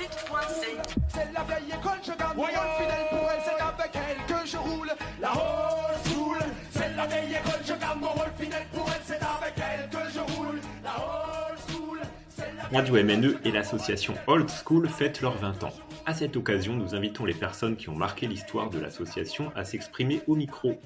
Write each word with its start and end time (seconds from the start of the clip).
site.c. 0.00 0.66
C'est 1.08 1.32
la 1.32 1.42
vieille 1.44 1.68
école, 1.68 1.98
je 2.02 2.12
garde 2.18 2.36
mon 2.36 2.44
fidèle 2.44 3.06
pour 3.10 3.30
elle, 3.30 3.42
c'est 3.44 3.62
avec 3.62 3.92
elle 3.94 4.26
que 4.26 4.46
je 4.46 4.56
roule. 4.56 4.90
La 5.20 5.32
old 5.32 5.98
school, 6.06 6.38
c'est 6.70 6.96
la 6.96 7.06
vieille 7.06 7.34
école, 7.34 7.60
je 7.66 7.74
garde 7.74 8.00
mon 8.00 8.08
rôle 8.08 8.32
fidèle 8.38 8.66
pour 8.72 8.88
elle, 8.88 9.02
c'est 9.04 9.14
avec 9.14 9.54
elle 9.56 9.88
que 9.90 10.10
je 10.12 10.20
roule. 10.34 10.60
La 10.82 10.90
old 10.90 11.58
school, 11.68 12.00
c'est 12.28 12.52
la 12.56 12.78
Radio 12.78 12.94
MNE 12.94 13.38
et 13.44 13.50
l'association 13.50 14.14
Old 14.26 14.48
School 14.64 14.88
fêtent 14.88 15.20
leurs 15.20 15.36
20 15.36 15.64
ans. 15.64 15.72
À 16.06 16.14
cette 16.14 16.36
occasion, 16.36 16.74
nous 16.74 16.94
invitons 16.94 17.24
les 17.24 17.34
personnes 17.34 17.76
qui 17.76 17.88
ont 17.88 17.96
marqué 17.96 18.26
l'histoire 18.26 18.70
de 18.70 18.80
l'association 18.80 19.52
à 19.54 19.64
s'exprimer 19.64 20.22
au 20.26 20.34
micro. 20.34 20.80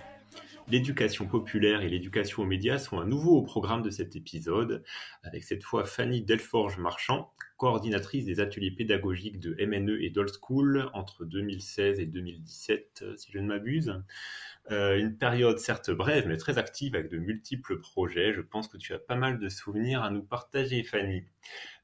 L'éducation 0.69 1.27
populaire 1.27 1.83
et 1.83 1.89
l'éducation 1.91 2.43
aux 2.43 2.46
médias 2.46 2.79
sont 2.79 2.99
à 2.99 3.05
nouveau 3.05 3.37
au 3.37 3.43
programme 3.43 3.83
de 3.83 3.91
cet 3.91 4.17
épisode, 4.17 4.83
avec 5.23 5.45
cette 5.45 5.63
fois 5.63 5.85
Fanny 5.85 6.23
Delforge-Marchand, 6.23 7.31
coordinatrice 7.59 8.25
des 8.25 8.41
ateliers 8.41 8.71
pédagogiques 8.71 9.39
de 9.40 9.54
MNE 9.64 10.03
et 10.03 10.11
d'Old 10.11 10.31
School 10.40 10.89
entre 10.95 11.27
2016 11.27 12.00
et 12.00 12.07
2017, 12.07 13.04
si 13.17 13.31
je 13.31 13.39
ne 13.39 13.46
m'abuse. 13.46 14.03
Euh, 14.71 14.99
une 14.99 15.18
période 15.18 15.59
certes 15.59 15.90
brève, 15.90 16.27
mais 16.27 16.39
très 16.39 16.57
active 16.57 16.95
avec 16.95 17.11
de 17.11 17.18
multiples 17.18 17.79
projets. 17.81 18.32
Je 18.32 18.40
pense 18.40 18.67
que 18.67 18.79
tu 18.79 18.95
as 18.95 18.99
pas 18.99 19.17
mal 19.17 19.39
de 19.39 19.49
souvenirs 19.51 20.03
à 20.03 20.11
nous 20.11 20.23
partager, 20.23 20.82
Fanny. 20.82 21.25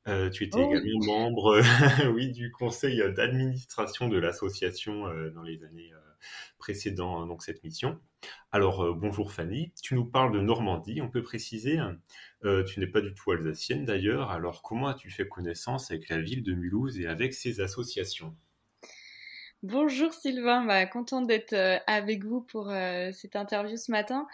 Euh, 0.08 0.30
tu 0.30 0.44
étais 0.44 0.58
Oh 0.58 0.70
également 0.70 1.30
membre 1.30 1.60
oui, 2.14 2.32
du 2.32 2.50
conseil 2.50 3.02
d'administration 3.14 4.08
de 4.08 4.16
l'association 4.16 5.06
euh, 5.06 5.28
dans 5.30 5.42
les 5.42 5.62
années 5.64 5.92
précédant 6.58 7.26
donc 7.26 7.42
cette 7.42 7.62
mission. 7.64 7.98
Alors, 8.52 8.84
euh, 8.84 8.92
bonjour 8.92 9.32
Fanny, 9.32 9.72
tu 9.82 9.94
nous 9.94 10.04
parles 10.04 10.32
de 10.32 10.40
Normandie, 10.40 11.00
on 11.00 11.08
peut 11.08 11.22
préciser. 11.22 11.78
Euh, 12.44 12.64
tu 12.64 12.80
n'es 12.80 12.86
pas 12.86 13.00
du 13.00 13.14
tout 13.14 13.30
alsacienne 13.30 13.84
d'ailleurs, 13.84 14.30
alors 14.30 14.62
comment 14.62 14.88
as-tu 14.88 15.10
fait 15.10 15.26
connaissance 15.26 15.90
avec 15.90 16.08
la 16.08 16.20
ville 16.20 16.42
de 16.42 16.52
Mulhouse 16.52 16.98
et 16.98 17.06
avec 17.06 17.32
ses 17.32 17.60
associations? 17.60 18.36
Bonjour 19.62 20.12
Sylvain, 20.14 20.64
bah, 20.64 20.86
contente 20.86 21.26
d'être 21.26 21.52
euh, 21.52 21.78
avec 21.86 22.24
vous 22.24 22.40
pour 22.40 22.70
euh, 22.70 23.10
cette 23.12 23.36
interview 23.36 23.76
ce 23.76 23.90
matin. 23.90 24.26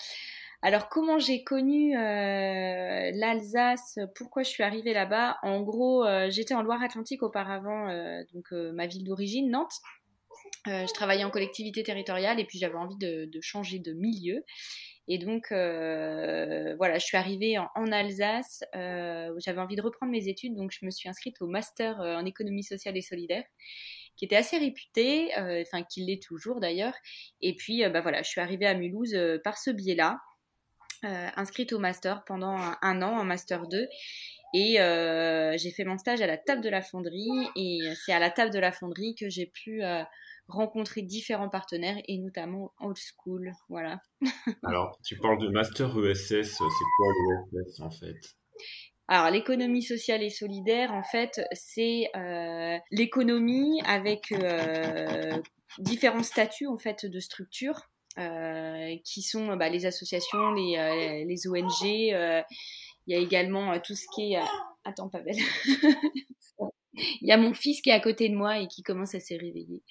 Alors 0.63 0.89
comment 0.89 1.19
j'ai 1.19 1.45
connu 1.45 1.97
euh, 1.97 3.11
l'Alsace, 3.13 3.99
pourquoi 4.15 4.43
je 4.43 4.51
suis 4.51 4.63
arrivée 4.63 4.95
là-bas? 4.95 5.39
En 5.43 5.63
gros, 5.63 6.05
euh, 6.05 6.29
j'étais 6.31 6.55
en 6.55 6.63
Loire-Atlantique 6.63 7.23
auparavant, 7.23 7.89
euh, 7.89 8.23
donc 8.33 8.53
euh, 8.53 8.73
ma 8.73 8.87
ville 8.87 9.05
d'origine, 9.05 9.51
Nantes. 9.51 9.81
Euh, 10.69 10.87
je 10.87 10.93
travaillais 10.93 11.25
en 11.25 11.31
collectivité 11.31 11.83
territoriale 11.83 12.41
et 12.41 12.45
puis 12.45 12.59
j'avais 12.59 12.77
envie 12.77 12.97
de, 12.97 13.41
changer 13.41 13.79
de 13.79 13.93
milieu. 13.93 14.45
Et 15.09 15.19
donc 15.19 15.53
euh, 15.53 16.75
voilà, 16.79 16.99
je 16.99 17.05
suis 17.05 17.17
arrivée 17.17 17.59
en, 17.59 17.93
Alsace, 17.93 18.65
euh, 18.75 19.33
j'avais 19.39 19.61
envie 19.61 19.77
de 19.77 19.83
reprendre 19.83 20.11
mes 20.11 20.27
études, 20.27 20.57
donc 20.57 20.73
je 20.73 20.85
me 20.85 20.91
suis 20.91 21.09
inscrite 21.09 21.41
au 21.41 21.47
master 21.47 22.01
en 22.01 22.25
économie 22.25 22.65
sociale 22.65 22.97
et 22.97 23.03
solidaire 23.03 23.45
qui 24.17 24.25
était 24.25 24.37
assez 24.37 24.57
réputé, 24.57 25.29
enfin 25.37 25.83
qui 25.83 26.03
l'est 26.03 26.23
toujours 26.23 26.59
d'ailleurs. 26.59 26.95
Et 27.43 27.55
puis, 27.55 27.87
bah 27.91 28.01
voilà, 28.01 28.23
je 28.23 28.31
suis 28.31 28.41
arrivée 28.41 28.67
à 28.67 28.73
Mulhouse 28.73 29.15
par 29.45 29.59
ce 29.59 29.71
biais-là, 29.71 30.19
inscrite 31.03 31.75
au 31.75 31.79
master 31.79 32.25
pendant 32.25 32.57
un, 32.57 32.79
un 32.81 33.03
an, 33.03 33.19
en 33.19 33.25
master 33.25 33.69
2. 33.69 33.87
Et 34.59 34.81
euh, 34.81 35.55
j'ai 35.59 35.71
fait 35.71 35.85
mon 35.85 35.99
stage 35.99 36.23
à 36.23 36.27
la 36.27 36.39
table 36.39 36.63
de 36.63 36.71
la 36.71 36.81
fonderie. 36.81 37.29
Et 37.57 37.81
c'est 38.07 38.13
à 38.13 38.19
la 38.19 38.31
table 38.31 38.51
de 38.51 38.59
la 38.59 38.73
fonderie 38.73 39.15
que 39.15 39.29
j'ai 39.29 39.45
pu 39.45 39.85
euh, 39.85 40.03
rencontrer 40.49 41.03
différents 41.03 41.51
partenaires, 41.51 41.99
et 42.09 42.17
notamment 42.17 42.73
Old 42.81 42.97
School. 42.97 43.53
Voilà. 43.69 44.01
Alors, 44.65 44.99
tu 45.05 45.19
parles 45.19 45.43
de 45.43 45.49
Master 45.49 45.91
ESS, 45.99 46.53
c'est 46.53 46.59
quoi 46.59 47.13
l'ESS 47.53 47.81
en 47.81 47.91
fait? 47.91 48.17
Alors, 49.09 49.31
l'économie 49.31 49.83
sociale 49.83 50.23
et 50.23 50.31
solidaire, 50.31 50.95
en 50.95 51.03
fait, 51.03 51.43
c'est 51.53 52.09
euh, 52.17 52.79
l'économie 52.91 53.83
avec 53.85 54.33
différents 55.79 56.23
statuts 56.23 56.67
en 56.67 56.79
fait 56.79 57.05
de 57.05 57.21
structures 57.21 57.83
qui 59.05 59.21
sont 59.21 59.55
bah, 59.57 59.69
les 59.69 59.85
associations, 59.85 60.53
les, 60.53 61.27
les 61.29 61.47
ONG. 61.47 62.45
Il 63.07 63.15
y 63.15 63.19
a 63.19 63.21
également 63.23 63.73
euh, 63.73 63.79
tout 63.85 63.95
ce 63.95 64.05
qui 64.15 64.33
est. 64.33 64.39
euh, 64.39 64.45
Attends, 64.85 65.09
Pavel. 65.09 65.37
Il 67.21 67.29
y 67.29 67.33
a 67.33 67.37
mon 67.37 67.53
fils 67.53 67.83
qui 67.83 67.91
est 67.91 67.93
à 67.93 68.01
côté 68.01 68.29
de 68.31 68.35
moi 68.35 68.59
et 68.59 68.69
qui 68.69 68.83
commence 68.83 69.15
à 69.15 69.21
se 69.21 69.35
réveiller. 69.35 69.83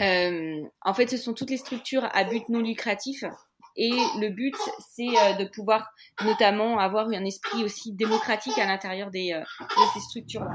Euh, 0.00 0.62
en 0.80 0.94
fait, 0.94 1.08
ce 1.10 1.18
sont 1.18 1.34
toutes 1.34 1.50
les 1.50 1.58
structures 1.58 2.08
à 2.12 2.24
but 2.24 2.48
non 2.48 2.60
lucratif. 2.60 3.22
Et 3.76 3.90
le 3.90 4.28
but, 4.30 4.54
c'est 4.94 5.04
de 5.38 5.44
pouvoir 5.54 5.90
notamment 6.24 6.78
avoir 6.78 7.08
un 7.08 7.24
esprit 7.26 7.64
aussi 7.64 7.92
démocratique 7.92 8.56
à 8.58 8.66
l'intérieur 8.66 9.10
des, 9.10 9.32
de 9.32 9.84
ces 9.94 10.00
structures-là. 10.00 10.54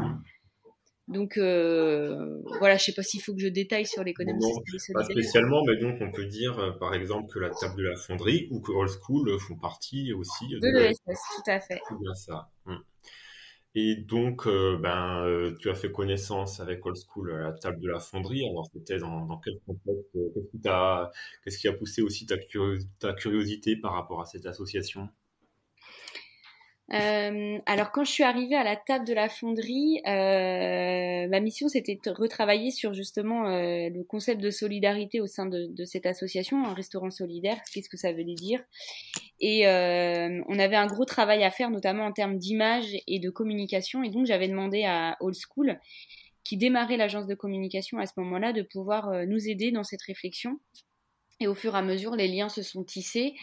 Donc 1.07 1.37
euh, 1.37 2.41
voilà, 2.59 2.75
je 2.75 2.83
sais 2.83 2.93
pas 2.93 3.03
s'il 3.03 3.21
faut 3.21 3.33
que 3.33 3.39
je 3.39 3.47
détaille 3.47 3.85
sur 3.85 4.03
l'économie 4.03 4.43
et 4.45 4.93
Pas 4.93 5.05
spécialement, 5.05 5.63
mais 5.65 5.77
donc 5.77 5.97
on 6.01 6.11
peut 6.11 6.25
dire 6.25 6.59
euh, 6.59 6.71
par 6.71 6.93
exemple 6.93 7.31
que 7.31 7.39
la 7.39 7.49
table 7.49 7.77
de 7.77 7.83
la 7.83 7.95
fonderie 7.95 8.49
ou 8.51 8.59
que 8.59 8.73
Old 8.73 8.89
School 8.89 9.39
font 9.39 9.55
partie 9.55 10.11
aussi 10.11 10.49
De 10.49 10.67
l'ESS, 10.67 10.97
tout 11.07 11.49
à 11.51 11.59
fait. 11.61 11.79
Bien 12.01 12.13
ça. 12.13 12.49
Mm. 12.65 12.75
Et 13.79 13.95
donc, 13.95 14.47
euh, 14.47 14.75
ben, 14.81 15.23
euh, 15.23 15.55
tu 15.59 15.69
as 15.69 15.75
fait 15.75 15.91
connaissance 15.91 16.59
avec 16.59 16.83
Old 16.83 16.97
School 16.97 17.31
à 17.31 17.37
la 17.37 17.51
table 17.51 17.79
de 17.79 17.87
la 17.87 17.99
fonderie. 17.99 18.43
Alors, 18.49 18.67
c'était 18.73 18.97
dans, 18.97 19.27
dans 19.27 19.37
quel 19.37 19.59
contexte 19.67 20.17
Qu'est-ce 21.43 21.59
qui 21.59 21.67
a 21.67 21.73
poussé 21.73 22.01
aussi 22.01 22.25
ta 22.25 23.13
curiosité 23.13 23.75
par 23.75 23.93
rapport 23.93 24.19
à 24.19 24.25
cette 24.25 24.47
association? 24.47 25.09
Euh, 26.93 27.59
alors 27.65 27.91
quand 27.91 28.05
je 28.05 28.11
suis 28.11 28.23
arrivée 28.23 28.55
à 28.55 28.63
la 28.63 28.77
table 28.77 29.05
de 29.05 29.13
la 29.13 29.27
fonderie, 29.27 29.99
euh, 30.07 31.27
ma 31.27 31.39
mission 31.41 31.67
c'était 31.67 31.99
de 32.01 32.09
retravailler 32.09 32.71
sur 32.71 32.93
justement 32.93 33.49
euh, 33.49 33.89
le 33.89 34.03
concept 34.05 34.39
de 34.39 34.49
solidarité 34.51 35.19
au 35.19 35.27
sein 35.27 35.45
de, 35.47 35.67
de 35.67 35.85
cette 35.85 36.05
association, 36.05 36.65
un 36.65 36.73
restaurant 36.73 37.11
solidaire, 37.11 37.57
qu'est-ce 37.73 37.89
que 37.89 37.97
ça 37.97 38.13
veut 38.13 38.23
dire 38.23 38.63
Et 39.41 39.67
euh, 39.67 40.41
on 40.47 40.59
avait 40.59 40.77
un 40.77 40.87
gros 40.87 41.05
travail 41.05 41.43
à 41.43 41.51
faire, 41.51 41.69
notamment 41.71 42.05
en 42.05 42.13
termes 42.13 42.37
d'image 42.37 42.95
et 43.05 43.19
de 43.19 43.29
communication. 43.29 44.03
Et 44.03 44.09
donc 44.09 44.25
j'avais 44.25 44.47
demandé 44.47 44.85
à 44.85 45.17
Old 45.19 45.35
School, 45.35 45.79
qui 46.47 46.55
démarrait 46.55 46.95
l'agence 46.95 47.27
de 47.27 47.35
communication 47.35 47.97
à 47.97 48.05
ce 48.05 48.13
moment-là, 48.17 48.53
de 48.53 48.61
pouvoir 48.61 49.09
euh, 49.09 49.25
nous 49.25 49.49
aider 49.49 49.71
dans 49.71 49.83
cette 49.83 50.01
réflexion. 50.03 50.59
Et 51.41 51.47
au 51.47 51.55
fur 51.55 51.75
et 51.75 51.77
à 51.77 51.81
mesure, 51.81 52.15
les 52.15 52.29
liens 52.29 52.49
se 52.49 52.63
sont 52.63 52.85
tissés. 52.85 53.35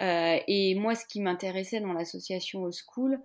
Euh, 0.00 0.38
et 0.48 0.74
moi, 0.74 0.94
ce 0.94 1.06
qui 1.06 1.20
m'intéressait 1.20 1.80
dans 1.80 1.92
l'association 1.92 2.62
Old 2.62 2.74
School, 2.74 3.18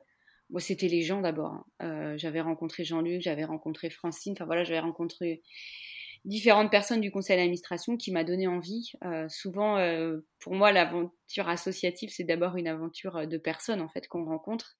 c'était 0.57 0.87
les 0.87 1.01
gens 1.01 1.21
d'abord. 1.21 1.51
hein. 1.53 1.65
Euh, 1.83 2.17
j'avais 2.17 2.41
rencontré 2.41 2.83
Jean-Luc, 2.83 3.21
j'avais 3.21 3.45
rencontré 3.45 3.89
Francine, 3.89 4.33
enfin 4.33 4.45
voilà, 4.45 4.63
j'avais 4.63 4.79
rencontré 4.79 5.41
différentes 6.25 6.69
personnes 6.69 7.01
du 7.01 7.11
conseil 7.11 7.37
d'administration 7.37 7.97
qui 7.97 8.11
m'a 8.11 8.23
donné 8.23 8.47
envie. 8.47 8.91
Euh, 9.05 9.27
souvent, 9.29 9.77
pour 10.39 10.53
moi, 10.53 10.71
l'aventure 10.71 11.47
associative, 11.47 12.09
c'est 12.11 12.25
d'abord 12.25 12.57
une 12.57 12.67
aventure 12.67 13.25
de 13.25 13.37
personnes 13.37 13.81
en 13.81 13.89
fait 13.89 14.07
qu'on 14.07 14.25
rencontre. 14.25 14.77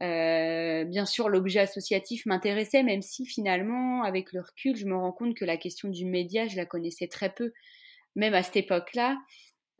Bien 0.00 1.06
sûr, 1.06 1.28
l'objet 1.28 1.58
associatif 1.58 2.24
m'intéressait, 2.24 2.84
même 2.84 3.02
si 3.02 3.26
finalement, 3.26 4.04
avec 4.04 4.32
le 4.32 4.40
recul, 4.40 4.76
je 4.76 4.86
me 4.86 4.94
rends 4.94 5.12
compte 5.12 5.34
que 5.34 5.44
la 5.44 5.56
question 5.56 5.88
du 5.88 6.04
média, 6.04 6.46
je 6.46 6.56
la 6.56 6.66
connaissais 6.66 7.08
très 7.08 7.34
peu. 7.34 7.52
Même 8.14 8.34
à 8.34 8.42
cette 8.42 8.56
époque-là, 8.56 9.18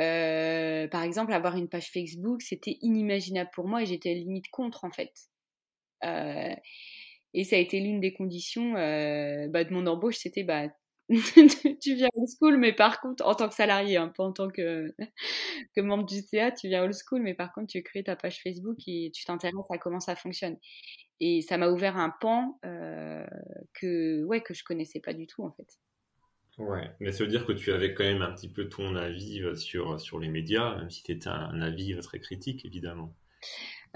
euh, 0.00 0.86
par 0.88 1.02
exemple, 1.02 1.32
avoir 1.32 1.56
une 1.56 1.68
page 1.68 1.90
Facebook, 1.90 2.42
c'était 2.42 2.78
inimaginable 2.82 3.50
pour 3.52 3.66
moi 3.66 3.82
et 3.82 3.86
j'étais 3.86 4.14
limite 4.14 4.48
contre 4.50 4.84
en 4.84 4.90
fait. 4.90 5.12
Euh, 6.04 6.54
et 7.34 7.44
ça 7.44 7.56
a 7.56 7.58
été 7.58 7.80
l'une 7.80 8.00
des 8.00 8.12
conditions 8.14 8.76
euh, 8.76 9.48
bah, 9.48 9.64
de 9.64 9.72
mon 9.72 9.86
embauche, 9.86 10.16
c'était 10.16 10.44
bah, 10.44 10.68
tu 11.08 11.94
viens 11.94 12.08
old 12.14 12.28
school, 12.38 12.58
mais 12.58 12.72
par 12.74 13.00
contre, 13.00 13.26
en 13.26 13.34
tant 13.34 13.48
que 13.48 13.54
salarié, 13.54 13.96
hein, 13.96 14.12
pas 14.16 14.24
en 14.24 14.32
tant 14.32 14.48
que, 14.48 14.94
que 15.76 15.80
membre 15.80 16.06
du 16.06 16.20
CA, 16.22 16.52
tu 16.52 16.68
viens 16.68 16.84
old 16.84 16.94
school, 16.94 17.22
mais 17.22 17.34
par 17.34 17.52
contre, 17.52 17.68
tu 17.68 17.82
crées 17.82 18.04
ta 18.04 18.16
page 18.16 18.40
Facebook 18.42 18.76
et 18.86 19.10
tu 19.14 19.24
t'intéresses 19.24 19.54
à 19.70 19.78
comment 19.78 20.00
ça 20.00 20.16
fonctionne. 20.16 20.58
Et 21.20 21.42
ça 21.42 21.58
m'a 21.58 21.68
ouvert 21.70 21.96
un 21.96 22.10
pan 22.20 22.58
que, 23.74 24.24
ouais, 24.24 24.42
que 24.42 24.54
je 24.54 24.64
connaissais 24.64 25.00
pas 25.00 25.14
du 25.14 25.26
tout 25.26 25.44
en 25.44 25.50
fait. 25.52 25.66
Ouais, 26.58 26.90
mais 27.00 27.12
ça 27.12 27.24
veut 27.24 27.30
dire 27.30 27.46
que 27.46 27.52
tu 27.52 27.72
avais 27.72 27.94
quand 27.94 28.04
même 28.04 28.22
un 28.22 28.32
petit 28.32 28.48
peu 28.48 28.68
ton 28.68 28.96
avis 28.96 29.42
euh, 29.42 29.54
sur, 29.54 30.00
sur 30.00 30.18
les 30.18 30.28
médias, 30.28 30.76
même 30.76 30.90
si 30.90 31.02
c'était 31.04 31.28
un 31.28 31.60
avis 31.62 31.94
euh, 31.94 32.00
très 32.00 32.18
critique, 32.18 32.64
évidemment. 32.64 33.14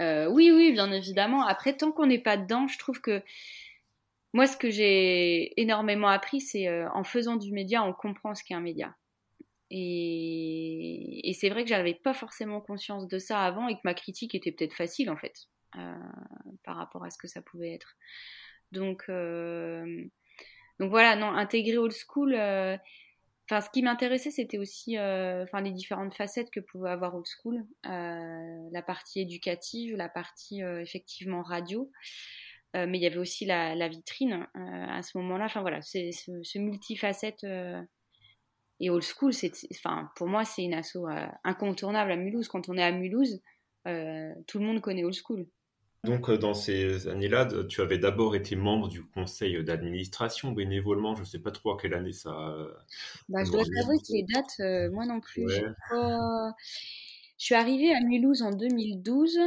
Euh, 0.01 0.27
oui, 0.27 0.51
oui, 0.51 0.71
bien 0.71 0.91
évidemment. 0.91 1.45
Après, 1.45 1.75
tant 1.75 1.91
qu'on 1.91 2.07
n'est 2.07 2.21
pas 2.21 2.37
dedans, 2.37 2.67
je 2.67 2.79
trouve 2.79 3.01
que 3.01 3.21
moi, 4.33 4.47
ce 4.47 4.57
que 4.57 4.71
j'ai 4.71 5.59
énormément 5.61 6.07
appris, 6.07 6.41
c'est 6.41 6.67
euh, 6.67 6.89
en 6.91 7.03
faisant 7.03 7.35
du 7.35 7.51
média, 7.51 7.83
on 7.83 7.93
comprend 7.93 8.33
ce 8.33 8.43
qu'est 8.43 8.55
un 8.55 8.61
média. 8.61 8.95
Et, 9.69 11.31
c'est 11.39 11.49
vrai 11.49 11.63
que 11.63 11.69
j'avais 11.69 11.95
pas 11.95 12.13
forcément 12.13 12.61
conscience 12.61 13.07
de 13.07 13.17
ça 13.17 13.41
avant 13.41 13.67
et 13.67 13.75
que 13.75 13.81
ma 13.83 13.93
critique 13.93 14.35
était 14.35 14.51
peut-être 14.51 14.75
facile 14.75 15.09
en 15.09 15.17
fait 15.17 15.47
euh, 15.77 15.95
par 16.63 16.77
rapport 16.77 17.03
à 17.03 17.09
ce 17.09 17.17
que 17.17 17.27
ça 17.27 17.41
pouvait 17.41 17.73
être. 17.73 17.95
Donc, 18.71 19.05
euh, 19.09 20.05
donc 20.79 20.89
voilà, 20.89 21.15
non, 21.15 21.27
intégrer 21.27 21.77
old 21.77 21.93
school. 21.93 22.33
euh, 22.35 22.77
Enfin, 23.49 23.59
ce 23.59 23.69
qui 23.69 23.83
m'intéressait, 23.83 24.31
c'était 24.31 24.57
aussi 24.57 24.97
euh, 24.97 25.43
enfin, 25.43 25.61
les 25.61 25.71
différentes 25.71 26.13
facettes 26.15 26.49
que 26.49 26.61
pouvait 26.61 26.89
avoir 26.89 27.13
Old 27.13 27.25
School. 27.25 27.65
Euh, 27.85 28.69
la 28.71 28.81
partie 28.81 29.19
éducative, 29.19 29.97
la 29.97 30.07
partie 30.07 30.61
effectivement 30.61 31.41
radio. 31.43 31.91
mais 32.73 32.97
il 32.97 33.01
y 33.01 33.05
avait 33.05 33.17
aussi 33.17 33.45
la, 33.45 33.87
vitrine 33.89 34.47
à 34.55 35.01
ce 35.03 35.17
moment-là. 35.17 35.45
Enfin 35.45 35.61
voilà, 35.61 35.81
c'est 35.81 36.11
ce, 36.13 36.57
multifacette. 36.57 37.43
et 38.79 38.89
Old 38.89 39.03
School, 39.03 39.33
enfin, 39.71 40.09
pour 40.15 40.27
moi, 40.27 40.45
c'est 40.45 40.63
une 40.63 40.73
asso 40.73 41.05
incontournable 41.43 42.13
à 42.13 42.15
Mulhouse. 42.15 42.47
Quand 42.47 42.69
on 42.69 42.77
est 42.77 42.83
à 42.83 42.91
Mulhouse, 42.91 43.41
tout 43.85 44.59
le 44.59 44.65
monde 44.65 44.79
connaît 44.79 45.03
Old 45.03 45.15
School. 45.21 45.45
Donc, 46.03 46.29
euh, 46.29 46.37
dans 46.37 46.53
ces 46.53 47.07
années-là, 47.07 47.47
tu 47.69 47.81
avais 47.81 47.97
d'abord 47.97 48.35
été 48.35 48.57
membre 48.57 48.89
du 48.89 49.03
conseil 49.03 49.63
d'administration 49.63 50.51
bénévolement. 50.51 51.15
Je 51.15 51.21
ne 51.21 51.25
sais 51.25 51.39
pas 51.39 51.51
trop 51.51 51.71
à 51.71 51.77
quelle 51.81 51.93
année 51.93 52.11
ça. 52.11 52.31
Bah, 53.29 53.43
je 53.45 53.51
dois 53.51 53.63
t'avouer 53.63 53.97
que 53.99 54.11
les 54.13 54.23
dates, 54.23 54.59
euh, 54.59 54.91
moi 54.91 55.05
non 55.05 55.21
plus. 55.21 55.47
Je 57.37 57.45
suis 57.45 57.55
arrivée 57.55 57.93
à 57.93 58.01
Mulhouse 58.01 58.41
en 58.41 58.51
2012, 58.51 59.37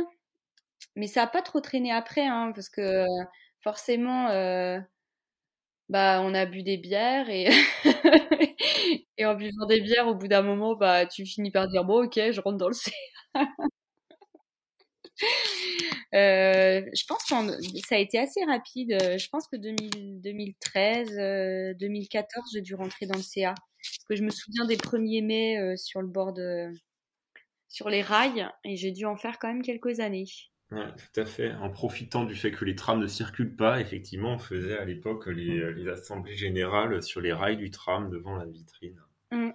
mais 0.97 1.07
ça 1.07 1.21
n'a 1.23 1.27
pas 1.27 1.43
trop 1.43 1.61
traîné 1.61 1.93
après, 1.93 2.27
hein, 2.27 2.53
parce 2.55 2.69
que 2.69 3.05
forcément, 3.61 4.29
euh, 4.31 4.79
bah, 5.89 6.21
on 6.23 6.35
a 6.35 6.47
bu 6.47 6.63
des 6.63 6.79
bières 6.79 7.29
et... 7.29 7.49
et 9.19 9.27
en 9.27 9.35
buvant 9.35 9.67
des 9.67 9.81
bières, 9.81 10.09
au 10.09 10.15
bout 10.15 10.29
d'un 10.29 10.43
moment, 10.43 10.75
bah, 10.75 11.07
tu 11.07 11.27
finis 11.27 11.51
par 11.51 11.69
dire 11.69 11.85
bon, 11.85 12.05
ok, 12.05 12.15
je 12.33 12.41
rentre 12.41 12.59
dans 12.59 12.69
le 12.69 12.75
C. 12.75 12.93
Euh, 16.17 16.83
je 16.95 17.05
pense 17.07 17.25
que 17.25 17.81
ça 17.87 17.97
a 17.97 17.99
été 17.99 18.19
assez 18.19 18.43
rapide. 18.45 18.93
Euh, 18.93 19.19
je 19.19 19.29
pense 19.29 19.47
que 19.49 19.57
2013, 19.57 21.77
2014, 21.79 22.45
euh, 22.45 22.49
j'ai 22.55 22.63
dû 22.63 22.75
rentrer 22.75 23.07
dans 23.07 23.17
le 23.17 23.23
CA. 23.23 23.55
Parce 23.55 24.05
que 24.09 24.17
je 24.17 24.23
me 24.23 24.31
souviens 24.31 24.65
des 24.65 24.77
premiers 24.77 25.23
mai 25.23 25.77
sur 25.77 26.01
le 26.01 26.09
bord 26.09 26.33
de, 26.33 26.73
sur 27.69 27.89
les 27.89 28.03
rails 28.03 28.49
et 28.65 28.77
j'ai 28.77 28.91
dû 28.91 29.05
en 29.05 29.17
faire 29.17 29.39
quand 29.39 29.49
même 29.49 29.63
quelques 29.63 30.01
années. 30.01 30.27
Ouais, 30.73 30.89
tout 30.97 31.21
à 31.21 31.25
fait. 31.25 31.53
En 31.55 31.71
profitant 31.71 32.25
du 32.25 32.35
fait 32.35 32.51
que 32.51 32.65
les 32.65 32.75
trams 32.75 32.99
ne 32.99 33.07
circulent 33.07 33.55
pas, 33.55 33.81
effectivement, 33.81 34.33
on 34.33 34.39
faisait 34.39 34.77
à 34.77 34.85
l'époque 34.85 35.27
les, 35.27 35.73
les, 35.75 35.89
assemblées 35.89 36.35
générales 36.35 37.01
sur 37.03 37.21
les 37.21 37.33
rails 37.33 37.57
du 37.57 37.71
tram 37.71 38.11
devant 38.11 38.35
la 38.35 38.47
vitrine. 38.47 39.01
Mmh. 39.31 39.51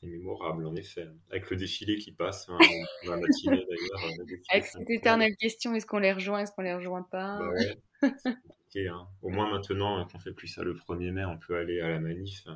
C'est 0.00 0.06
mémorable, 0.06 0.64
en 0.66 0.76
effet. 0.76 1.08
Avec 1.30 1.50
le 1.50 1.56
défilé 1.56 1.98
qui 1.98 2.12
passe 2.12 2.48
hein, 2.48 2.58
la 3.04 3.16
matinée 3.16 3.64
d'ailleurs. 3.68 4.12
Avec 4.50 4.66
cette 4.66 4.88
éternelle 4.90 5.34
question 5.36 5.74
est-ce 5.74 5.86
qu'on 5.86 5.98
les 5.98 6.12
rejoint, 6.12 6.40
est-ce 6.40 6.52
qu'on 6.52 6.62
les 6.62 6.74
rejoint 6.74 7.02
pas 7.02 7.38
bah 7.38 7.48
ouais. 7.50 8.86
hein. 8.86 9.08
Au 9.22 9.28
moins 9.30 9.50
maintenant 9.50 10.06
qu'on 10.06 10.18
fait 10.20 10.32
plus 10.32 10.46
ça 10.46 10.62
le 10.62 10.74
1er 10.74 11.10
mai, 11.10 11.24
on 11.24 11.38
peut 11.38 11.56
aller 11.56 11.80
à 11.80 11.88
la 11.88 12.00
manif. 12.00 12.46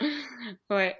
Ouais. 0.70 0.96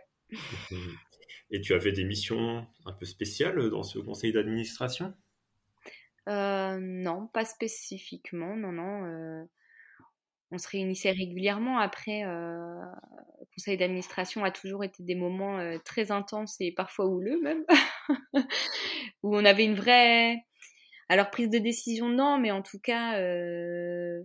Et 1.51 1.61
tu 1.61 1.75
avais 1.75 1.93
des 1.93 2.05
missions 2.05 2.67
un 2.87 2.93
peu 2.93 3.05
spéciales 3.05 3.69
dans 3.71 3.83
ce 3.83 3.99
conseil 3.99 4.33
d'administration? 4.33 5.15
Euh, 6.29 6.79
Non, 6.81 7.27
pas 7.29 7.45
spécifiquement, 7.45 8.57
non, 8.57 8.73
non. 8.73 9.05
Euh, 9.05 9.45
on 10.55 10.59
se 10.59 10.69
réunissait 10.69 11.11
régulièrement. 11.11 11.79
Après, 11.79 12.25
euh, 12.25 12.81
le 13.41 13.47
conseil 13.55 13.77
d'administration 13.77 14.45
a 14.45 14.51
toujours 14.51 14.85
été 14.85 15.03
des 15.03 15.17
moments 15.17 15.59
euh, 15.59 15.79
très 15.85 16.13
intenses 16.13 16.57
et 16.61 16.73
parfois 16.73 17.07
houleux 17.07 17.41
même, 17.43 17.65
où 19.23 19.37
on 19.37 19.45
avait 19.45 19.65
une 19.65 19.75
vraie... 19.75 20.37
Alors 21.11 21.31
prise 21.31 21.51
de 21.51 21.59
décision, 21.59 22.09
non, 22.09 22.39
mais 22.39 22.51
en 22.51 22.63
tout 22.63 22.79
cas, 22.79 23.19
euh, 23.19 24.23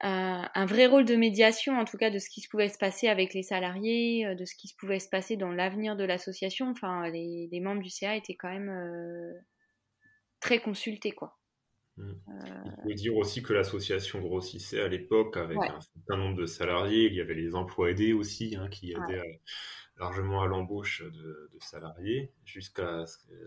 un, 0.00 0.66
vrai 0.66 0.86
rôle 0.86 1.04
de 1.04 1.14
médiation, 1.14 1.78
en 1.78 1.84
tout 1.84 1.96
cas 1.96 2.10
de 2.10 2.18
ce 2.18 2.28
qui 2.28 2.40
se 2.40 2.48
pouvait 2.48 2.68
se 2.68 2.78
passer 2.78 3.06
avec 3.06 3.32
les 3.32 3.44
salariés, 3.44 4.34
de 4.34 4.44
ce 4.44 4.56
qui 4.56 4.66
se 4.66 4.74
pouvait 4.76 4.98
se 4.98 5.08
passer 5.08 5.36
dans 5.36 5.52
l'avenir 5.52 5.94
de 5.94 6.02
l'association. 6.02 6.70
Enfin, 6.70 7.08
les, 7.08 7.48
les, 7.52 7.60
membres 7.60 7.82
du 7.82 7.88
CA 7.88 8.16
étaient 8.16 8.34
quand 8.34 8.50
même 8.50 8.72
très 10.40 10.58
consultés, 10.58 11.12
quoi. 11.12 11.39
Mm. 12.00 12.42
Il 12.64 12.82
faut 12.82 12.94
dire 12.94 13.16
aussi 13.16 13.42
que 13.42 13.52
l'association 13.52 14.20
grossissait 14.20 14.80
à 14.80 14.88
l'époque 14.88 15.36
avec 15.36 15.58
un 15.58 15.80
certain 15.80 16.16
nombre 16.16 16.36
de 16.36 16.46
salariés. 16.46 17.06
Il 17.06 17.14
y 17.14 17.20
avait 17.20 17.34
les 17.34 17.54
emplois 17.54 17.90
aidés 17.90 18.12
aussi 18.12 18.56
hein, 18.56 18.68
qui 18.68 18.92
aidaient 18.92 19.40
largement 20.00 20.42
à 20.42 20.46
l'embauche 20.46 21.02
de, 21.02 21.50
salariés 21.60 22.32
jusqu'à 22.44 23.04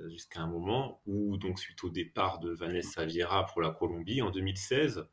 jusqu'à 0.08 0.42
un 0.42 0.48
moment 0.48 1.02
où, 1.08 1.36
donc 1.38 1.60
suite 1.60 1.84
au 1.84 1.90
départ 1.90 2.40
de 2.40 2.52
Vanessa 2.52 3.06
Vieira 3.06 3.48
pour 3.48 3.62
la 3.62 3.72
Colombie 3.72 4.22
en 4.22 4.30
2016, 4.30 5.08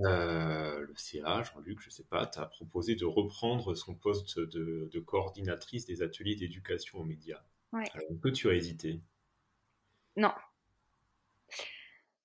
euh, 0.00 0.80
le 0.80 0.94
CA, 0.94 1.42
Jean-Luc, 1.42 1.80
je 1.80 1.88
sais 1.88 2.04
pas, 2.04 2.26
t'a 2.26 2.44
proposé 2.44 2.94
de 2.96 3.06
reprendre 3.06 3.74
son 3.74 3.94
poste 3.94 4.38
de, 4.38 5.00
coordinatrice 5.00 5.86
des 5.86 6.02
ateliers 6.02 6.36
d'éducation 6.36 6.98
aux 6.98 7.04
médias. 7.04 7.42
Alors, 7.72 8.20
que 8.22 8.28
tu 8.28 8.50
as 8.50 8.54
hésité? 8.54 9.00
Non, 10.16 10.32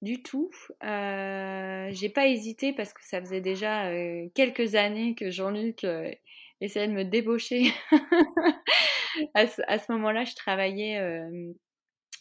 du 0.03 0.21
tout. 0.21 0.51
Euh, 0.83 1.87
j'ai 1.91 2.09
pas 2.09 2.27
hésité 2.27 2.73
parce 2.73 2.93
que 2.93 3.03
ça 3.03 3.21
faisait 3.21 3.41
déjà 3.41 3.87
euh, 3.87 4.27
quelques 4.35 4.75
années 4.75 5.15
que 5.15 5.31
Jean-Luc 5.31 5.85
euh, 5.85 6.11
essayait 6.61 6.87
de 6.89 6.93
me 6.93 7.05
débaucher. 7.05 7.71
à 9.33 9.47
ce, 9.47 9.91
moment-là, 9.93 10.25
je 10.25 10.35
travaillais 10.35 10.99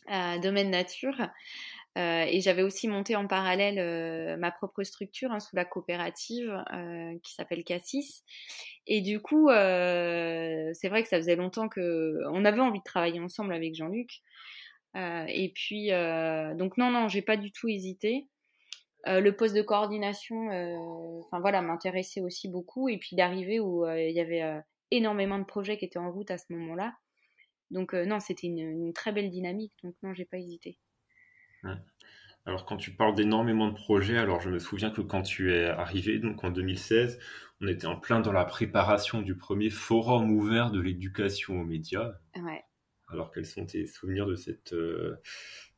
à 0.07 0.39
Domaine 0.39 0.71
Nature 0.71 1.29
et 1.97 2.41
j'avais 2.41 2.63
aussi 2.63 2.89
monté 2.89 3.17
en 3.17 3.27
parallèle 3.27 4.39
ma 4.39 4.51
propre 4.51 4.83
structure 4.83 5.31
hein, 5.33 5.41
sous 5.41 5.55
la 5.57 5.65
coopérative 5.65 6.53
qui 7.23 7.35
s'appelle 7.35 7.65
Cassis. 7.65 8.25
Et 8.87 9.01
du 9.01 9.21
coup, 9.21 9.49
c'est 9.51 10.89
vrai 10.89 11.03
que 11.03 11.09
ça 11.09 11.19
faisait 11.19 11.37
longtemps 11.37 11.69
que 11.69 12.19
on 12.31 12.45
avait 12.45 12.61
envie 12.61 12.81
de 12.81 12.85
travailler 12.85 13.21
ensemble 13.21 13.55
avec 13.55 13.75
Jean-Luc. 13.75 14.23
Euh, 14.97 15.25
et 15.29 15.51
puis, 15.51 15.93
euh, 15.93 16.55
donc 16.55 16.77
non, 16.77 16.91
non, 16.91 17.09
j'ai 17.09 17.23
pas 17.23 17.37
du 17.37 17.53
tout 17.53 17.69
hésité. 17.69 18.29
Euh, 19.09 19.21
le 19.21 19.35
poste 19.35 19.57
de 19.57 19.63
coordination, 19.63 20.49
enfin 21.25 21.41
voilà, 21.41 21.63
m'intéressait 21.63 22.21
aussi 22.21 22.49
beaucoup. 22.49 22.89
Et 22.89 22.99
puis 22.99 23.17
d'arriver 23.17 23.61
où 23.61 23.87
il 23.87 24.13
y 24.13 24.21
avait 24.21 24.63
énormément 24.91 25.39
de 25.39 25.45
projets 25.45 25.79
qui 25.79 25.85
étaient 25.85 25.99
en 25.99 26.13
route 26.13 26.31
à 26.31 26.39
ce 26.39 26.53
moment-là. 26.53 26.95
Donc 27.71 27.95
non, 27.95 28.21
c'était 28.21 28.47
une, 28.47 28.93
très 28.93 29.13
belle 29.13 29.31
dynamique. 29.31 29.73
Donc 29.83 29.95
non, 30.03 30.15
j'ai 30.15 30.25
pas 30.25 30.39
hésité. 30.39 30.79
Alors 32.45 32.67
quand 32.67 32.77
tu 32.77 32.93
parles 32.93 33.15
d'énormément 33.15 33.69
de 33.69 33.75
projets, 33.75 34.19
alors 34.19 34.41
je 34.41 34.51
me 34.51 34.59
souviens 34.59 34.91
que 34.91 35.01
quand 35.01 35.23
tu 35.23 35.55
es 35.55 35.67
arrivé, 35.67 36.19
donc 36.19 36.43
en 36.45 36.51
2016, 36.51 37.19
on 37.61 37.69
était 37.69 37.87
en 37.87 37.99
plein 37.99 38.21
dans 38.21 38.33
la 38.33 38.45
préparation 38.45 39.23
du 39.23 39.37
premier 39.37 39.71
forum 39.71 40.33
ouvert 40.33 40.71
de 40.71 40.81
l'éducation 40.81 41.61
aux 41.61 41.65
médias. 41.65 42.13
Ouais. 42.37 42.63
Alors 43.13 43.31
quels 43.31 43.47
sont 43.47 43.67
tes 43.67 43.87
souvenirs 43.87 44.27
de, 44.27 44.37
cette, 44.37 44.73
euh, 44.73 45.21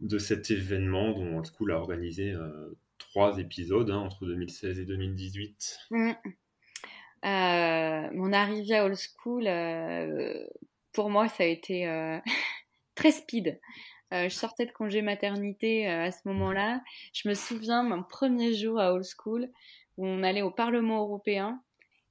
de 0.01 0.19
cet 0.19 0.51
événement 0.51 1.13
dont 1.13 1.39
Old 1.39 1.47
School 1.47 1.73
a 1.73 1.79
organisé 1.79 2.31
euh, 2.31 2.79
trois 2.99 3.39
épisodes 3.39 3.91
hein, 3.91 3.99
entre 3.99 4.25
2016 4.27 4.79
et 4.79 4.85
2018 4.85 5.79
mmh. 5.91 6.11
euh, 7.25 8.09
Mon 8.13 8.33
arrivée 8.33 8.77
à 8.77 8.85
Old 8.85 8.97
School, 8.97 9.45
pour 10.93 11.11
moi, 11.11 11.29
ça 11.29 11.43
a 11.43 11.47
été 11.47 11.87
très 12.95 13.11
speed. 13.11 13.61
je 14.13 14.29
sortais 14.29 14.67
de 14.67 14.73
congé 14.73 15.03
maternité 15.03 15.89
à 15.89 16.13
ce 16.13 16.21
moment-là. 16.29 16.83
Je 17.13 17.29
me 17.29 17.35
souviens 17.35 17.83
mon 17.83 18.05
premier 18.05 18.55
jour 18.55 18.79
à 18.79 18.93
Old 18.93 19.05
School 19.05 19.49
où 19.97 20.07
on 20.07 20.23
allait 20.23 20.43
au 20.43 20.51
Parlement 20.53 21.03
européen 21.03 21.61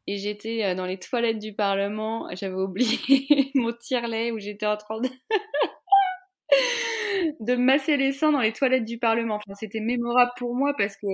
et 0.07 0.17
j'étais 0.17 0.63
euh, 0.63 0.75
dans 0.75 0.85
les 0.85 0.99
toilettes 0.99 1.39
du 1.39 1.53
Parlement. 1.53 2.27
J'avais 2.33 2.55
oublié 2.55 2.97
mon 3.55 3.73
tire-lait 3.73 4.31
où 4.31 4.39
j'étais 4.39 4.65
en 4.65 4.77
train 4.77 4.99
de... 4.99 5.09
de 7.39 7.55
masser 7.55 7.97
les 7.97 8.11
seins 8.11 8.31
dans 8.31 8.41
les 8.41 8.53
toilettes 8.53 8.85
du 8.85 8.99
Parlement. 8.99 9.39
C'était 9.59 9.79
mémorable 9.79 10.31
pour 10.37 10.55
moi 10.55 10.73
parce 10.77 10.95
que 10.97 11.07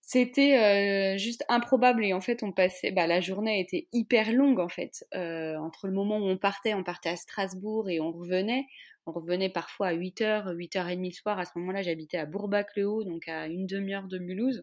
c'était 0.00 0.56
euh, 0.56 1.18
juste 1.18 1.44
improbable 1.48 2.04
et 2.04 2.12
en 2.12 2.20
fait 2.20 2.42
on 2.42 2.50
passait 2.50 2.90
bah, 2.90 3.06
la 3.06 3.20
journée 3.20 3.60
était 3.60 3.86
hyper 3.92 4.32
longue 4.32 4.58
en 4.58 4.68
fait 4.68 5.04
euh, 5.14 5.56
entre 5.56 5.86
le 5.86 5.92
moment 5.92 6.18
où 6.18 6.24
on 6.24 6.36
partait 6.36 6.74
on 6.74 6.82
partait 6.82 7.10
à 7.10 7.16
Strasbourg 7.16 7.88
et 7.88 8.00
on 8.00 8.10
revenait 8.10 8.66
on 9.06 9.12
revenait 9.12 9.48
parfois 9.48 9.88
à 9.88 9.94
8h, 9.94 10.54
8h30 10.54 11.04
le 11.04 11.10
soir. 11.10 11.38
À 11.38 11.44
ce 11.44 11.52
moment-là, 11.56 11.82
j'habitais 11.82 12.18
à 12.18 12.26
Bourbac-le-Haut, 12.26 13.04
donc 13.04 13.28
à 13.28 13.46
une 13.46 13.66
demi-heure 13.66 14.06
de 14.06 14.18
Mulhouse. 14.18 14.62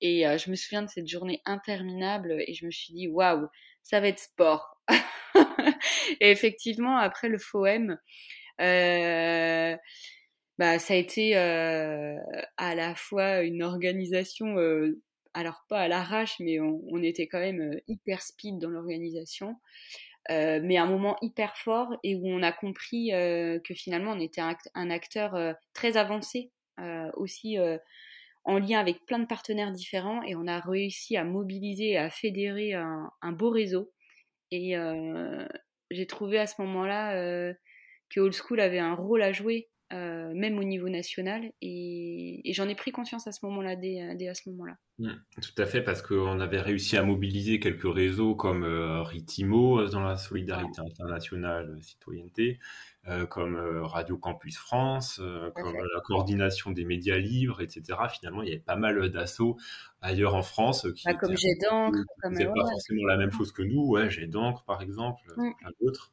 Et 0.00 0.26
euh, 0.26 0.38
je 0.38 0.50
me 0.50 0.56
souviens 0.56 0.82
de 0.82 0.88
cette 0.88 1.08
journée 1.08 1.40
interminable 1.44 2.42
et 2.46 2.54
je 2.54 2.66
me 2.66 2.70
suis 2.70 2.92
dit, 2.92 3.08
waouh, 3.08 3.48
ça 3.82 4.00
va 4.00 4.08
être 4.08 4.18
sport. 4.18 4.78
et 6.20 6.30
effectivement, 6.30 6.98
après 6.98 7.28
le 7.28 7.38
FOM, 7.38 7.96
euh, 8.60 9.76
bah, 10.58 10.78
ça 10.78 10.94
a 10.94 10.96
été 10.96 11.36
euh, 11.36 12.16
à 12.56 12.74
la 12.74 12.94
fois 12.94 13.42
une 13.42 13.62
organisation, 13.62 14.56
alors 15.32 15.64
pas 15.68 15.80
à 15.80 15.88
l'arrache, 15.88 16.36
mais 16.38 16.60
on, 16.60 16.80
on, 16.88 17.02
était 17.02 17.26
quand 17.26 17.40
même 17.40 17.80
hyper 17.88 18.20
speed 18.22 18.58
dans 18.58 18.68
l'organisation. 18.68 19.56
Euh, 20.30 20.58
mais 20.62 20.78
un 20.78 20.86
moment 20.86 21.16
hyper 21.20 21.56
fort 21.56 21.96
et 22.02 22.16
où 22.16 22.26
on 22.26 22.42
a 22.42 22.50
compris 22.50 23.12
euh, 23.12 23.58
que 23.62 23.74
finalement 23.74 24.12
on 24.12 24.20
était 24.20 24.40
un, 24.40 24.90
acteur 24.90 25.34
euh, 25.34 25.52
très 25.74 25.98
avancé 25.98 26.50
aussi 27.14 27.56
en 28.44 28.58
lien 28.58 28.80
avec 28.80 29.06
plein 29.06 29.20
de 29.20 29.26
partenaires 29.26 29.70
différents 29.70 30.22
et 30.22 30.34
on 30.34 30.48
a 30.48 30.58
réussi 30.58 31.16
à 31.16 31.22
mobiliser 31.22 31.90
et 31.90 31.98
à 31.98 32.10
fédérer 32.10 32.72
un, 32.72 33.32
beau 33.32 33.50
réseau. 33.50 33.92
Et 34.50 34.74
j'ai 35.92 36.06
trouvé 36.08 36.40
à 36.40 36.48
ce 36.48 36.60
moment-là 36.62 37.14
que 38.10 38.18
Old 38.18 38.34
School 38.34 38.58
avait 38.58 38.80
un 38.80 38.94
rôle 38.94 39.22
à 39.22 39.32
jouer 39.32 39.68
même 40.34 40.58
au 40.58 40.64
niveau 40.64 40.88
national. 40.88 41.52
Et, 41.62 42.40
j'en 42.52 42.68
ai 42.68 42.74
pris 42.74 42.92
conscience 42.92 43.26
à 43.26 43.32
ce 43.32 43.44
moment-là, 43.46 43.76
dès, 43.76 44.14
dès, 44.16 44.28
à 44.28 44.34
ce 44.34 44.48
moment-là. 44.50 44.76
Mmh, 44.98 45.12
tout 45.42 45.62
à 45.62 45.66
fait, 45.66 45.82
parce 45.82 46.02
qu'on 46.02 46.40
avait 46.40 46.60
réussi 46.60 46.96
à 46.96 47.02
mobiliser 47.02 47.60
quelques 47.60 47.92
réseaux 47.92 48.34
comme 48.34 48.64
Ritimo 48.64 49.86
dans 49.88 50.02
la 50.02 50.16
solidarité 50.16 50.80
internationale 50.80 51.76
citoyenneté, 51.80 52.58
euh, 53.06 53.26
comme 53.26 53.56
euh, 53.56 53.84
Radio 53.84 54.16
Campus 54.16 54.56
France, 54.56 55.20
euh, 55.22 55.50
comme 55.50 55.74
la 55.74 56.00
coordination 56.00 56.70
des 56.70 56.86
médias 56.86 57.18
libres, 57.18 57.60
etc. 57.60 57.98
Finalement, 58.10 58.40
il 58.40 58.48
y 58.48 58.52
avait 58.52 58.62
pas 58.62 58.76
mal 58.76 59.10
d'assauts 59.10 59.58
ailleurs 60.00 60.34
en 60.34 60.42
France 60.42 60.86
qui 60.94 61.04
bah, 61.04 61.14
comme 61.14 61.36
J'ai 61.36 61.54
d'encre, 61.62 61.98
comme 62.22 62.34
pas 62.34 62.70
forcément 62.70 63.06
la 63.06 63.18
même 63.18 63.30
chose 63.30 63.52
que 63.52 63.62
nous. 63.62 63.86
Ouais, 63.86 64.08
J'ai 64.08 64.26
d'encre, 64.26 64.64
par 64.64 64.80
exemple, 64.80 65.20
mmh. 65.36 65.50
plein 65.58 65.70
d'autres 65.82 66.12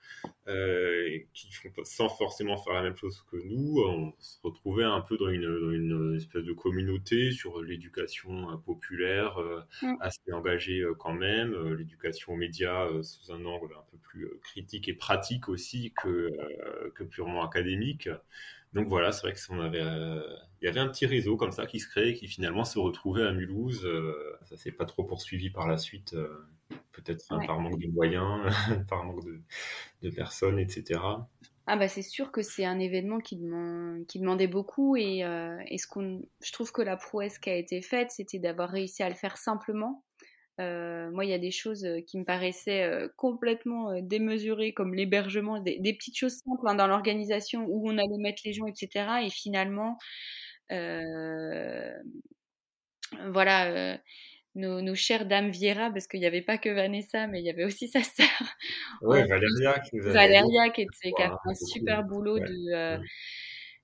qui 1.34 1.54
font 1.54 1.70
sans 1.84 2.10
forcément 2.10 2.58
faire 2.58 2.74
la 2.74 2.82
même 2.82 2.98
chose 2.98 3.26
que 3.32 3.38
nous. 3.38 3.82
On 3.86 4.14
se 4.20 4.40
retrouvait 4.44 4.84
un 4.84 5.00
peu 5.00 5.18
dans 5.18 5.30
une, 5.30 5.44
une 5.44 6.16
espèce 6.18 6.44
de 6.44 6.54
communauté 6.54 7.32
sur 7.32 7.62
l'éducation 7.62 8.58
populaire, 8.66 9.38
mmh. 9.82 9.94
assez 10.02 10.34
engagée 10.34 10.84
quand 11.00 11.14
même, 11.14 11.54
l'éducation 11.74 12.34
aux 12.34 12.38
médias 12.38 12.88
sous 13.02 13.32
un 13.32 13.46
angle 13.46 13.74
un 13.74 13.84
peu 13.92 13.98
plus 13.98 14.30
critique 14.42 14.90
et 14.90 14.94
pratique 14.94 15.48
aussi 15.48 15.94
que 16.02 16.30
que 16.96 17.04
purement 17.04 17.44
académique. 17.44 18.10
Donc 18.74 18.88
voilà, 18.88 19.12
c'est 19.12 19.22
vrai 19.28 19.34
que 19.34 19.62
avait, 19.62 19.82
euh, 19.82 20.22
il 20.62 20.66
y 20.66 20.70
avait 20.70 20.80
un 20.80 20.88
petit 20.88 21.06
réseau 21.06 21.36
comme 21.36 21.52
ça 21.52 21.66
qui 21.66 21.80
se 21.80 21.90
créait, 21.90 22.14
qui 22.14 22.28
finalement 22.28 22.64
se 22.64 22.80
retrouvait 22.80 23.24
à 23.24 23.34
Mulhouse. 23.34 23.86
Euh, 23.86 24.38
ça 24.44 24.56
s'est 24.56 24.72
pas 24.72 24.86
trop 24.86 25.04
poursuivi 25.04 25.50
par 25.50 25.68
la 25.68 25.78
suite, 25.78 26.14
euh, 26.14 26.48
peut-être 26.94 27.28
par 27.46 27.60
manque 27.60 27.80
de 27.80 27.90
moyens, 27.90 28.40
par 28.90 29.04
manque 29.04 29.26
de, 30.02 30.10
personnes, 30.10 30.58
etc. 30.58 31.02
Ah 31.68 31.78
bah 31.78 31.88
c'est 31.88 32.02
sûr 32.02 32.32
que 32.32 32.42
c'est 32.42 32.66
un 32.66 32.80
événement 32.80 33.20
qui, 33.20 33.40
qui 34.08 34.20
demandait 34.20 34.48
beaucoup 34.48 34.96
et, 34.96 35.20
et 35.68 35.78
ce 35.78 35.88
qu'on, 35.88 36.22
je 36.44 36.52
trouve 36.52 36.72
que 36.72 36.82
la 36.82 36.98
prouesse 36.98 37.38
qui 37.40 37.50
a 37.50 37.56
été 37.56 37.82
faite, 37.82 38.10
c'était 38.12 38.40
d'avoir 38.40 38.70
réussi 38.70 39.04
à 39.04 39.10
le 39.10 39.16
faire 39.16 39.38
simplement 39.38 40.04
euh, 40.60 41.10
moi, 41.12 41.26
il 41.26 41.32
y 41.32 41.34
a 41.34 41.40
des 41.40 41.52
choses 41.52 41.86
euh, 41.86 42.02
qui 42.02 42.20
me 42.20 42.26
paraissaient 42.26 42.84
euh, 42.84 43.08
complètement 43.16 44.00
démesurées, 44.02 44.74
comme 44.74 44.94
l'hébergement, 44.94 45.60
des, 45.60 45.94
petites 45.94 46.18
choses 46.18 46.38
simples 46.46 46.68
hein, 46.68 46.76
dans 46.76 46.88
l'organisation 46.88 47.66
où 47.68 47.90
on 47.90 47.98
allait 47.98 48.18
mettre 48.20 48.42
les 48.46 48.54
gens, 48.54 48.68
etc. 48.68 49.06
Et 49.24 49.30
finalement, 49.30 49.98
voilà, 53.30 54.00
nos, 54.56 54.96
chères 54.96 55.26
dames 55.26 55.52
Viera, 55.52 55.90
parce 55.92 56.08
qu'il 56.08 56.20
n'y 56.20 56.26
avait 56.26 56.42
pas 56.42 56.58
que 56.58 56.70
Vanessa, 56.70 57.28
mais 57.28 57.40
il 57.40 57.46
y 57.46 57.50
avait 57.50 57.66
aussi 57.66 57.88
sa 57.90 58.04
sœur. 58.04 58.28
Ouais, 59.02 59.26
Valéria, 59.26 59.80
qui, 59.80 60.00
Valéria 60.00 60.70
qui, 60.70 60.82
était, 60.82 61.12
qui 61.16 61.24
a 61.24 61.30
fait 61.30 61.50
un 61.50 61.56
super 61.56 62.04
boulot 62.04 62.40
de. 62.40 62.98
Mmh 62.98 63.04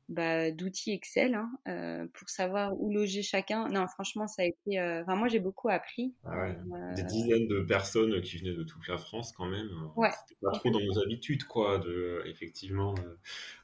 bah, 0.10 0.52
d'outils 0.52 0.92
Excel 0.92 1.36
hein, 1.36 1.52
euh, 1.68 2.08
pour 2.14 2.30
savoir 2.30 2.80
où 2.80 2.94
loger 2.94 3.22
chacun. 3.22 3.68
Non, 3.68 3.88
franchement, 3.88 4.28
ça 4.28 4.44
a 4.44 4.46
été. 4.46 4.80
Euh, 4.80 5.02
enfin, 5.02 5.16
moi, 5.16 5.28
j'ai 5.28 5.40
beaucoup 5.40 5.70
appris. 5.70 6.14
Ah 6.24 6.44
ouais. 6.44 6.58
Des 6.96 7.02
euh, 7.02 7.06
dizaines 7.06 7.48
de 7.48 7.60
personnes 7.62 8.22
qui 8.22 8.38
venaient 8.38 8.56
de 8.56 8.64
toute 8.64 8.88
la 8.88 8.98
France, 8.98 9.34
quand 9.34 9.48
même. 9.48 9.70
Ouais. 9.98 10.10
C'était 10.12 10.40
pas 10.42 10.52
trop 10.52 10.70
dans 10.70 10.80
nos 10.80 11.00
habitudes, 11.00 11.44
quoi, 11.44 11.80
de 11.80 12.24
effectivement 12.26 12.96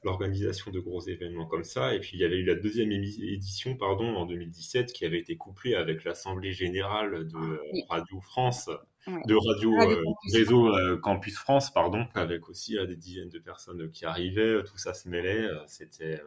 l'organisation 0.04 0.72
de 0.72 0.80
gros 0.80 1.02
événements 1.02 1.46
comme 1.46 1.64
ça. 1.64 1.96
Et 1.96 2.00
puis, 2.00 2.12
il 2.16 2.20
y 2.20 2.26
avait 2.26 2.38
eu 2.38 2.46
la 2.46 2.56
deuxième 2.56 2.92
édition, 2.92 3.78
pardon, 3.78 4.16
en 4.16 4.26
2017, 4.26 4.92
qui 4.92 5.06
avait 5.06 5.20
été 5.20 5.38
couplée 5.38 5.76
avec 5.76 6.04
l'Assemblée 6.04 6.52
générale 6.52 7.28
de 7.28 7.62
Radio 7.90 8.20
France 8.20 8.70
de 9.08 9.36
radio, 9.36 9.82
euh, 9.82 10.04
réseau 10.34 10.68
euh, 10.68 10.98
Campus 10.98 11.38
France, 11.38 11.72
pardon, 11.72 12.08
avec 12.14 12.48
aussi 12.50 12.78
euh, 12.78 12.86
des 12.86 12.96
dizaines 12.96 13.30
de 13.30 13.40
personnes 13.40 13.92
qui 13.92 14.06
arrivaient, 14.06 14.64
tout 14.64 14.78
ça 14.78 14.94
se 14.94 15.10
mêlait, 15.10 15.48
c'était 15.68 16.22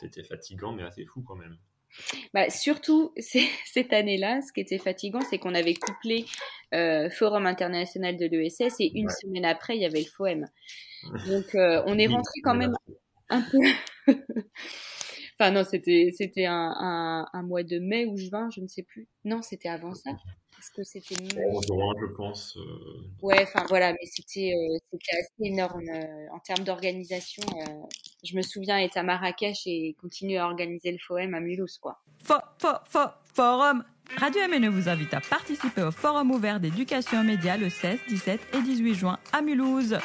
c'était 0.00 0.24
fatigant 0.24 0.72
mais 0.72 0.82
assez 0.82 1.04
fou 1.04 1.22
quand 1.22 1.36
même. 1.36 1.56
Bah, 2.32 2.50
surtout 2.50 3.12
cette 3.64 3.92
année-là, 3.92 4.40
ce 4.42 4.52
qui 4.52 4.60
était 4.60 4.78
fatigant, 4.78 5.20
c'est 5.22 5.38
qu'on 5.38 5.54
avait 5.54 5.74
couplé 5.74 6.26
Forum 7.10 7.46
international 7.46 8.16
de 8.16 8.26
l'ESS 8.26 8.76
et 8.80 8.90
une 8.94 9.08
semaine 9.10 9.44
après, 9.44 9.76
il 9.76 9.82
y 9.82 9.86
avait 9.86 10.00
le 10.00 10.06
FOEM. 10.06 10.46
Donc 11.28 11.46
on 11.54 11.98
est 11.98 12.06
rentré 12.06 12.40
quand 12.42 12.54
même 12.54 12.74
un 13.28 13.42
peu. 13.42 13.58
enfin 15.38 15.50
non, 15.50 15.64
c'était 15.64 16.10
c'était 16.16 16.46
un, 16.46 17.26
un, 17.32 17.42
mois 17.42 17.62
de 17.62 17.78
mai 17.78 18.06
ou 18.06 18.16
juin, 18.16 18.48
je 18.54 18.60
ne 18.60 18.68
sais 18.68 18.82
plus. 18.82 19.08
Non, 19.24 19.42
c'était 19.42 19.68
avant 19.68 19.94
ça 19.94 20.10
que 20.70 20.82
c'était 20.84 21.14
je 21.14 22.14
pense. 22.16 22.56
Euh. 22.56 23.10
Ouais, 23.22 23.42
enfin 23.42 23.64
voilà, 23.68 23.92
mais 23.92 24.06
c'était 24.06 24.52
euh, 24.54 24.96
assez 25.12 25.48
énorme 25.50 25.88
euh, 25.88 26.26
en 26.32 26.38
termes 26.40 26.64
d'organisation. 26.64 27.42
je 28.22 28.36
me 28.36 28.42
souviens 28.42 28.78
être 28.78 28.96
à 28.96 29.02
Marrakech 29.02 29.66
et 29.66 29.94
continuer 30.00 30.38
à 30.38 30.46
organiser 30.46 30.92
le 30.92 30.98
FOM 30.98 31.34
à 31.34 31.40
Mulhouse, 31.40 31.78
quoi. 31.78 32.00
forum 33.34 33.84
Radio 34.18 34.40
MNE 34.48 34.68
vous 34.68 34.88
invite 34.88 35.14
à 35.14 35.20
participer 35.20 35.82
au 35.82 35.90
Forum 35.90 36.30
ouvert 36.30 36.60
d'éducation 36.60 37.20
aux 37.20 37.24
médias 37.24 37.56
le 37.56 37.70
16, 37.70 38.00
17 38.08 38.40
et 38.52 38.62
18 38.62 38.94
juin 38.94 39.18
à 39.32 39.40
Mulhouse. 39.40 39.98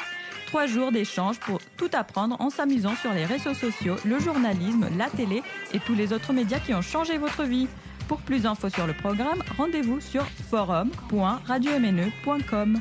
Trois 0.50 0.66
jours 0.66 0.90
d'échange 0.90 1.38
pour 1.38 1.60
tout 1.76 1.90
apprendre 1.92 2.34
en 2.40 2.50
s'amusant 2.50 2.96
sur 2.96 3.14
les 3.14 3.24
réseaux 3.24 3.54
sociaux, 3.54 3.94
le 4.04 4.18
journalisme, 4.18 4.88
la 4.98 5.08
télé 5.08 5.44
et 5.72 5.78
tous 5.78 5.94
les 5.94 6.12
autres 6.12 6.32
médias 6.32 6.58
qui 6.58 6.74
ont 6.74 6.82
changé 6.82 7.18
votre 7.18 7.44
vie. 7.44 7.68
Pour 8.08 8.20
plus 8.20 8.42
d'infos 8.42 8.68
sur 8.68 8.88
le 8.88 8.92
programme, 8.92 9.44
rendez-vous 9.56 10.00
sur 10.00 10.24
forum.radiomne.com. 10.24 12.80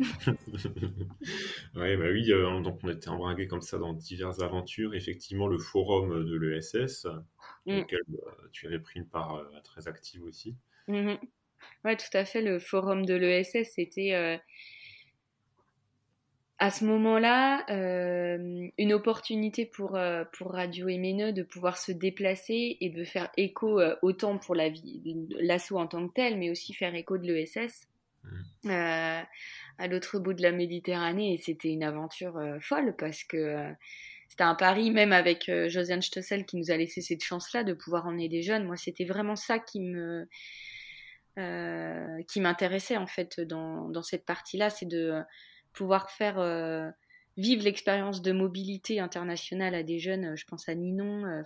ouais, 1.76 1.98
bah 1.98 2.06
oui, 2.10 2.32
euh, 2.32 2.62
donc 2.62 2.80
on 2.82 2.88
était 2.88 3.10
embringués 3.10 3.48
comme 3.48 3.60
ça 3.60 3.76
dans 3.76 3.92
diverses 3.92 4.40
aventures. 4.40 4.94
Effectivement, 4.94 5.46
le 5.46 5.58
forum 5.58 6.24
de 6.24 6.36
l'ESS, 6.38 7.06
mm. 7.66 7.80
auquel 7.80 8.00
euh, 8.14 8.48
tu 8.50 8.66
avais 8.66 8.78
pris 8.78 9.00
une 9.00 9.06
part 9.06 9.34
euh, 9.34 9.44
très 9.62 9.88
active 9.88 10.24
aussi. 10.24 10.56
Mm-hmm. 10.88 11.18
Ouais, 11.84 11.96
tout 11.96 12.14
à 12.14 12.24
fait. 12.24 12.42
Le 12.42 12.58
forum 12.58 13.04
de 13.04 13.14
l'ESS, 13.14 13.72
c'était 13.74 14.40
à 16.60 16.70
ce 16.70 16.84
moment-là, 16.84 17.64
euh, 17.70 18.68
une 18.76 18.92
opportunité 18.92 19.64
pour, 19.64 19.96
euh, 19.96 20.24
pour 20.34 20.52
Radio 20.52 20.88
MNE 20.88 21.32
de 21.32 21.42
pouvoir 21.42 21.78
se 21.78 21.90
déplacer 21.90 22.76
et 22.82 22.90
de 22.90 23.02
faire 23.02 23.30
écho 23.38 23.80
euh, 23.80 23.96
autant 24.02 24.36
pour 24.36 24.54
la 24.54 24.68
vie, 24.68 25.00
l'assaut 25.40 25.78
en 25.78 25.86
tant 25.86 26.06
que 26.06 26.12
tel, 26.12 26.36
mais 26.36 26.50
aussi 26.50 26.74
faire 26.74 26.94
écho 26.94 27.16
de 27.16 27.26
l'ESS 27.26 27.88
mmh. 28.64 28.70
à 28.70 29.86
l'autre 29.88 30.18
bout 30.18 30.34
de 30.34 30.42
la 30.42 30.52
Méditerranée. 30.52 31.32
Et 31.32 31.38
c'était 31.38 31.70
une 31.70 31.82
aventure 31.82 32.38
folle 32.60 32.94
parce 32.98 33.24
que 33.24 33.72
c'était 34.28 34.44
un 34.44 34.54
pari, 34.54 34.90
même 34.90 35.14
avec 35.14 35.50
Josiane 35.68 36.02
Stossel 36.02 36.44
qui 36.44 36.58
nous 36.58 36.70
a 36.70 36.76
laissé 36.76 37.00
cette 37.00 37.24
chance-là 37.24 37.64
de 37.64 37.72
pouvoir 37.72 38.06
emmener 38.06 38.28
des 38.28 38.42
jeunes. 38.42 38.66
Moi, 38.66 38.76
c'était 38.76 39.06
vraiment 39.06 39.34
ça 39.34 39.58
qui 39.58 39.80
me. 39.80 40.28
Qui 42.28 42.40
m'intéressait 42.40 42.96
en 42.96 43.06
fait 43.06 43.40
dans, 43.40 43.88
dans 43.88 44.02
cette 44.02 44.24
partie-là, 44.24 44.70
c'est 44.70 44.86
de 44.86 45.22
pouvoir 45.72 46.10
faire 46.10 46.38
euh, 46.38 46.90
vivre 47.36 47.64
l'expérience 47.64 48.22
de 48.22 48.32
mobilité 48.32 49.00
internationale 49.00 49.74
à 49.74 49.82
des 49.82 49.98
jeunes, 49.98 50.32
euh, 50.32 50.36
je 50.36 50.44
pense 50.46 50.68
à 50.68 50.74
Ninon, 50.74 51.24
euh, 51.26 51.42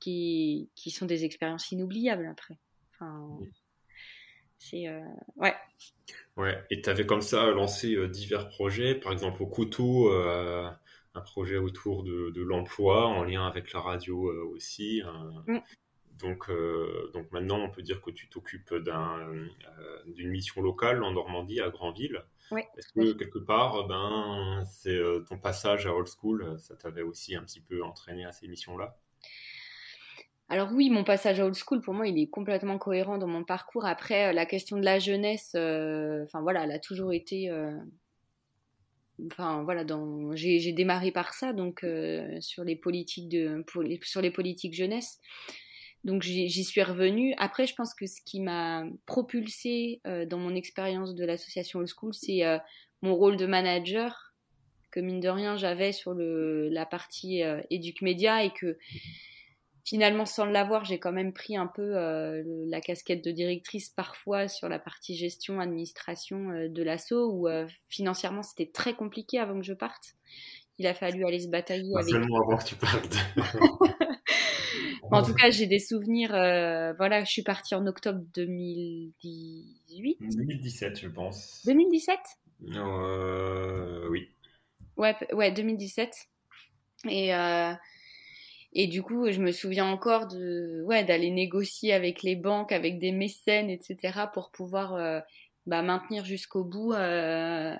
qui, 0.00 0.70
qui 0.74 0.90
sont 0.90 1.06
des 1.06 1.24
expériences 1.24 1.70
inoubliables 1.72 2.26
après. 2.26 2.58
C'est 4.58 4.88
ouais. 5.34 5.54
Ouais, 6.36 6.64
et 6.70 6.80
tu 6.80 6.88
avais 6.88 7.04
comme 7.04 7.20
ça 7.20 7.50
lancé 7.50 7.96
divers 8.10 8.48
projets, 8.48 8.94
par 8.94 9.12
exemple 9.12 9.42
au 9.42 9.46
couteau, 9.46 10.12
un 10.12 11.20
projet 11.20 11.56
autour 11.56 12.04
de, 12.04 12.30
de 12.30 12.42
l'emploi 12.42 13.08
en 13.08 13.24
lien 13.24 13.44
avec 13.44 13.72
la 13.72 13.80
radio 13.80 14.32
aussi. 14.52 15.02
Mm. 15.48 15.58
Donc, 16.22 16.50
donc 17.12 17.30
maintenant, 17.32 17.58
on 17.60 17.70
peut 17.70 17.82
dire 17.82 18.00
que 18.00 18.10
tu 18.10 18.28
t'occupes 18.28 18.74
d'une 20.06 20.30
mission 20.30 20.62
locale 20.62 21.02
en 21.02 21.12
Normandie, 21.12 21.60
à 21.60 21.68
Granville. 21.70 22.22
Est-ce 22.76 22.92
que 22.92 23.12
quelque 23.12 23.38
part, 23.38 23.86
ben, 23.86 24.62
c'est 24.66 24.90
euh, 24.94 25.20
ton 25.20 25.38
passage 25.38 25.86
à 25.86 25.94
Old 25.94 26.08
School, 26.08 26.42
euh, 26.42 26.58
ça 26.58 26.76
t'avait 26.76 27.02
aussi 27.02 27.34
un 27.34 27.42
petit 27.42 27.60
peu 27.60 27.82
entraîné 27.82 28.24
à 28.24 28.32
ces 28.32 28.48
missions-là? 28.48 28.98
Alors 30.48 30.70
oui, 30.72 30.90
mon 30.90 31.02
passage 31.02 31.40
à 31.40 31.46
old 31.46 31.54
school, 31.54 31.80
pour 31.80 31.94
moi, 31.94 32.06
il 32.06 32.18
est 32.18 32.28
complètement 32.28 32.76
cohérent 32.76 33.16
dans 33.16 33.26
mon 33.26 33.42
parcours. 33.42 33.86
Après, 33.86 34.28
euh, 34.28 34.32
la 34.32 34.44
question 34.44 34.76
de 34.76 34.84
la 34.84 34.98
jeunesse, 34.98 35.54
enfin 35.54 36.42
voilà, 36.42 36.64
elle 36.64 36.72
a 36.72 36.78
toujours 36.78 37.14
été, 37.14 37.50
enfin 39.30 39.62
voilà, 39.62 39.84
dans... 39.84 40.36
j'ai 40.36 40.72
démarré 40.72 41.10
par 41.10 41.32
ça, 41.32 41.54
donc 41.54 41.86
sur 42.40 42.64
les 42.64 42.76
politiques 42.76 43.30
de, 43.30 43.64
pour 43.66 43.82
sur 44.02 44.20
les 44.20 44.30
politiques 44.30 44.74
jeunesse. 44.74 45.20
Donc 46.04 46.22
j'y 46.22 46.64
suis 46.64 46.82
revenue. 46.82 47.34
Après, 47.38 47.66
je 47.66 47.74
pense 47.74 47.94
que 47.94 48.06
ce 48.06 48.20
qui 48.24 48.40
m'a 48.40 48.84
propulsée 49.06 50.00
euh, 50.06 50.26
dans 50.26 50.38
mon 50.38 50.54
expérience 50.54 51.14
de 51.14 51.24
l'association 51.24 51.78
Old 51.78 51.88
School, 51.88 52.12
c'est 52.12 52.44
euh, 52.44 52.58
mon 53.02 53.14
rôle 53.14 53.36
de 53.36 53.46
manager 53.46 54.34
que 54.90 55.00
mine 55.00 55.20
de 55.20 55.28
rien 55.28 55.56
j'avais 55.56 55.92
sur 55.92 56.12
le, 56.12 56.68
la 56.68 56.84
partie 56.84 57.42
euh, 57.42 57.62
Média 58.02 58.44
et 58.44 58.52
que 58.52 58.76
finalement, 59.84 60.26
sans 60.26 60.44
l'avoir, 60.44 60.84
j'ai 60.84 60.98
quand 60.98 61.12
même 61.12 61.32
pris 61.32 61.56
un 61.56 61.66
peu 61.66 61.96
euh, 61.96 62.42
la 62.68 62.80
casquette 62.80 63.24
de 63.24 63.30
directrice 63.30 63.90
parfois 63.90 64.48
sur 64.48 64.68
la 64.68 64.78
partie 64.78 65.16
gestion, 65.16 65.60
administration 65.60 66.50
euh, 66.50 66.68
de 66.68 66.82
l'assaut, 66.82 67.30
où 67.32 67.48
euh, 67.48 67.66
financièrement 67.88 68.42
c'était 68.42 68.70
très 68.70 68.94
compliqué 68.94 69.38
avant 69.38 69.58
que 69.58 69.66
je 69.66 69.74
parte. 69.74 70.14
Il 70.78 70.86
a 70.86 70.94
fallu 70.94 71.24
aller 71.26 71.40
se 71.40 71.48
batailler 71.48 71.92
Pas 71.92 72.00
avec. 72.00 72.12
seulement 72.12 72.40
avant 72.40 72.56
que 72.56 72.64
tu 72.64 72.76
partes. 72.76 73.16
En 75.12 75.22
tout 75.22 75.34
cas, 75.34 75.50
j'ai 75.50 75.66
des 75.66 75.78
souvenirs. 75.78 76.30
voilà, 76.30 77.24
je 77.24 77.30
suis 77.30 77.42
partie 77.42 77.74
en 77.74 77.86
octobre 77.86 78.20
2018. 78.34 80.18
2017, 80.20 81.00
je 81.00 81.08
pense. 81.08 81.62
2017 81.66 82.18
Euh, 82.76 84.08
oui. 84.10 84.28
Ouais, 84.96 85.16
ouais, 85.32 85.50
2017. 85.52 86.28
Et, 87.08 87.34
euh, 87.34 87.72
et 88.72 88.86
du 88.86 89.02
coup, 89.02 89.30
je 89.30 89.40
me 89.40 89.52
souviens 89.52 89.86
encore 89.86 90.28
de, 90.28 90.82
ouais, 90.86 91.04
d'aller 91.04 91.30
négocier 91.30 91.92
avec 91.92 92.22
les 92.22 92.36
banques, 92.36 92.72
avec 92.72 92.98
des 92.98 93.12
mécènes, 93.12 93.70
etc., 93.70 94.26
pour 94.32 94.50
pouvoir 94.50 94.94
euh, 94.94 95.20
bah, 95.66 95.82
maintenir 95.82 96.24
jusqu'au 96.24 96.64
bout 96.64 96.92
euh, 96.92 97.74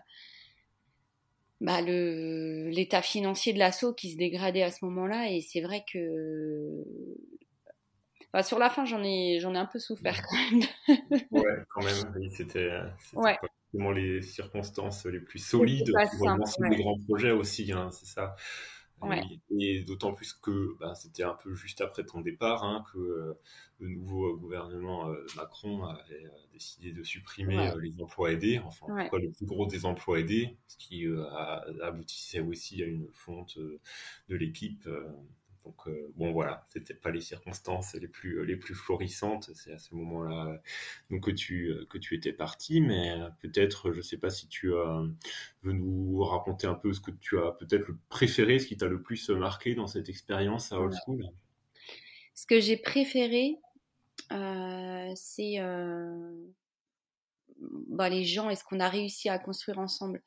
bah, 1.62 1.80
le, 1.80 2.68
l'état 2.70 3.02
financier 3.02 3.52
de 3.52 3.58
l'assaut 3.60 3.94
qui 3.94 4.10
se 4.10 4.16
dégradait 4.18 4.64
à 4.64 4.70
ce 4.72 4.84
moment-là. 4.84 5.30
Et 5.30 5.40
c'est 5.40 5.60
vrai 5.60 5.84
que. 5.90 6.84
Enfin, 8.34 8.42
sur 8.42 8.58
la 8.58 8.68
fin, 8.68 8.84
j'en 8.84 9.02
ai, 9.04 9.38
j'en 9.40 9.54
ai 9.54 9.58
un 9.58 9.66
peu 9.66 9.78
souffert 9.78 10.20
quand 10.22 10.36
même. 10.36 10.62
Ouais, 11.30 11.64
quand 11.70 11.84
même. 11.84 12.12
oui, 12.16 12.30
c'était 12.30 12.70
c'était 12.98 13.18
Ouais. 13.18 13.38
les 13.94 14.22
circonstances 14.22 15.06
les 15.06 15.20
plus 15.20 15.38
solides 15.38 15.92
pour 16.18 16.28
lancer 16.28 16.60
ouais. 16.62 16.70
des 16.70 16.82
grands 16.82 16.98
projets 17.06 17.30
aussi, 17.30 17.70
hein, 17.72 17.90
c'est 17.92 18.06
ça. 18.06 18.34
Ouais. 19.08 19.22
Et, 19.58 19.78
et 19.78 19.82
d'autant 19.82 20.12
plus 20.12 20.32
que 20.32 20.76
bah, 20.78 20.94
c'était 20.94 21.22
un 21.24 21.34
peu 21.34 21.54
juste 21.54 21.80
après 21.80 22.04
ton 22.04 22.20
départ 22.20 22.64
hein, 22.64 22.84
que 22.92 22.98
euh, 22.98 23.34
le 23.80 23.88
nouveau 23.88 24.32
euh, 24.32 24.36
gouvernement 24.36 25.10
euh, 25.10 25.24
Macron 25.36 25.84
avait 25.84 26.24
décidé 26.52 26.92
de 26.92 27.02
supprimer 27.02 27.56
Ouais. 27.56 27.72
les 27.80 28.00
emplois 28.00 28.32
aidés, 28.32 28.58
enfin 28.60 28.86
Ouais. 28.92 29.10
le 29.12 29.30
plus 29.30 29.46
gros 29.46 29.66
des 29.66 29.84
emplois 29.84 30.20
aidés, 30.20 30.56
ce 30.68 30.76
qui 30.76 31.06
a- 31.06 31.64
aboutissait 31.82 32.40
aussi 32.40 32.82
à 32.82 32.86
une 32.86 33.08
fonte 33.12 33.58
de 33.58 34.36
l'équipe. 34.36 34.88
Donc 35.64 35.86
euh, 35.86 36.12
bon 36.16 36.32
voilà, 36.32 36.66
c'était 36.70 36.94
pas 36.94 37.10
les 37.10 37.20
circonstances 37.20 37.94
les 37.94 38.08
plus 38.08 38.44
les 38.44 38.56
plus 38.56 38.74
florissantes. 38.74 39.50
C'est 39.54 39.72
à 39.72 39.78
ce 39.78 39.94
moment-là 39.94 40.60
donc 41.10 41.24
que 41.24 41.30
tu 41.30 41.68
euh, 41.68 41.86
que 41.88 41.98
tu 41.98 42.14
étais 42.14 42.32
parti, 42.32 42.80
mais 42.80 43.10
euh, 43.12 43.28
peut-être, 43.40 43.92
je 43.92 44.00
sais 44.00 44.18
pas 44.18 44.30
si 44.30 44.48
tu 44.48 44.72
euh, 44.72 45.06
veux 45.62 45.72
nous 45.72 46.22
raconter 46.24 46.66
un 46.66 46.74
peu 46.74 46.92
ce 46.92 47.00
que 47.00 47.10
tu 47.10 47.38
as 47.38 47.52
peut-être 47.52 47.86
le 47.88 47.98
préféré, 48.08 48.58
ce 48.58 48.66
qui 48.66 48.76
t'a 48.76 48.88
le 48.88 49.02
plus 49.02 49.28
marqué 49.30 49.74
dans 49.74 49.86
cette 49.86 50.08
expérience 50.08 50.72
à 50.72 50.80
Old. 50.80 50.94
School? 51.04 51.24
Ce 52.34 52.46
que 52.46 52.60
j'ai 52.60 52.76
préféré, 52.76 53.58
euh, 54.32 55.12
c'est 55.14 55.58
bah, 57.88 58.08
les 58.08 58.24
gens 58.24 58.50
et 58.50 58.56
ce 58.56 58.64
qu'on 58.64 58.80
a 58.80 58.88
réussi 58.88 59.28
à 59.28 59.38
construire 59.38 59.78
ensemble. 59.78 60.22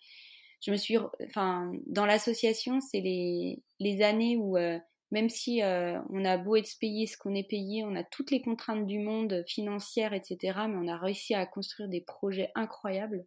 Je 0.62 0.72
me 0.72 0.78
suis, 0.78 0.98
enfin, 1.28 1.72
dans 1.86 2.06
l'association, 2.06 2.80
c'est 2.80 3.02
les, 3.02 3.62
les 3.80 4.02
années 4.02 4.38
où, 4.38 4.58
euh, 4.58 4.80
même 5.12 5.30
si 5.30 5.62
euh, 5.62 6.00
on 6.10 6.26
a 6.26 6.38
beau 6.38 6.56
être 6.56 6.72
payé 6.80 7.08
ce 7.08 7.18
qu'on 7.18 7.36
est 7.36 7.48
payé, 7.48 7.84
on 7.84 7.96
a 7.96 8.04
toutes 8.04 8.32
les 8.32 8.42
contraintes 8.42 8.86
du 8.86 9.00
monde 9.00 9.44
financières, 9.48 10.14
etc., 10.14 10.38
mais 10.68 10.78
on 10.78 10.88
a 10.88 10.98
réussi 10.98 11.34
à 11.34 11.46
construire 11.46 11.90
des 11.90 12.02
projets 12.02 12.52
incroyables. 12.56 13.26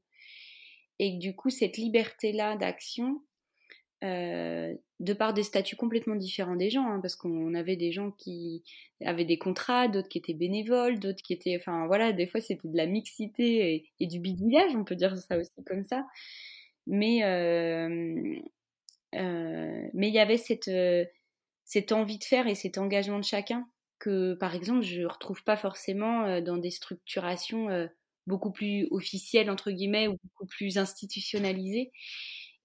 Et 0.99 1.12
du 1.12 1.37
coup, 1.37 1.50
cette 1.50 1.76
liberté-là 1.76 2.56
d'action, 2.56 3.23
euh, 4.04 4.75
de 5.00 5.12
par 5.12 5.32
des 5.35 5.42
statuts 5.44 5.76
complètement 5.76 6.16
différents 6.16 6.56
des 6.56 6.70
gens, 6.70 6.87
hein, 6.87 7.00
parce 7.00 7.16
qu'on 7.16 7.54
avait 7.54 7.76
des 7.76 7.92
gens 7.92 8.11
qui 8.11 8.64
avaient 9.04 9.25
des 9.25 9.38
contrats, 9.38 9.88
d'autres 9.88 10.08
qui 10.08 10.18
étaient 10.18 10.35
bénévoles, 10.35 10.99
d'autres 10.99 11.23
qui 11.23 11.32
étaient, 11.32 11.56
enfin 11.56 11.87
voilà, 11.87 12.12
des 12.12 12.26
fois 12.26 12.40
c'était 12.40 12.68
de 12.68 12.76
la 12.76 12.87
mixité 12.87 13.75
et, 13.75 13.90
et 14.00 14.06
du 14.06 14.18
bidouillage, 14.18 14.75
on 14.75 14.85
peut 14.85 14.97
dire 14.97 15.16
ça 15.16 15.38
aussi 15.38 15.50
comme 15.66 15.85
ça. 15.85 16.04
Mais 16.87 17.23
euh, 17.25 18.40
euh, 19.14 19.88
mais 19.94 20.08
il 20.08 20.14
y 20.14 20.18
avait 20.18 20.37
cette 20.37 20.68
euh, 20.68 21.04
cette 21.68 21.92
envie 21.92 22.18
de 22.18 22.25
faire 22.25 22.46
et 22.46 22.54
cet 22.54 22.78
engagement 22.78 23.18
de 23.18 23.25
chacun 23.25 23.68
que, 23.98 24.32
par 24.34 24.54
exemple, 24.54 24.82
je 24.82 25.02
retrouve 25.02 25.44
pas 25.44 25.58
forcément 25.58 26.24
euh, 26.24 26.40
dans 26.40 26.57
des 26.57 26.70
structurations 26.70 27.68
euh, 27.68 27.87
beaucoup 28.26 28.50
plus 28.50 28.88
officielles 28.90 29.50
entre 29.50 29.70
guillemets 29.70 30.09
ou 30.09 30.16
beaucoup 30.24 30.46
plus 30.46 30.78
institutionnalisées. 30.78 31.92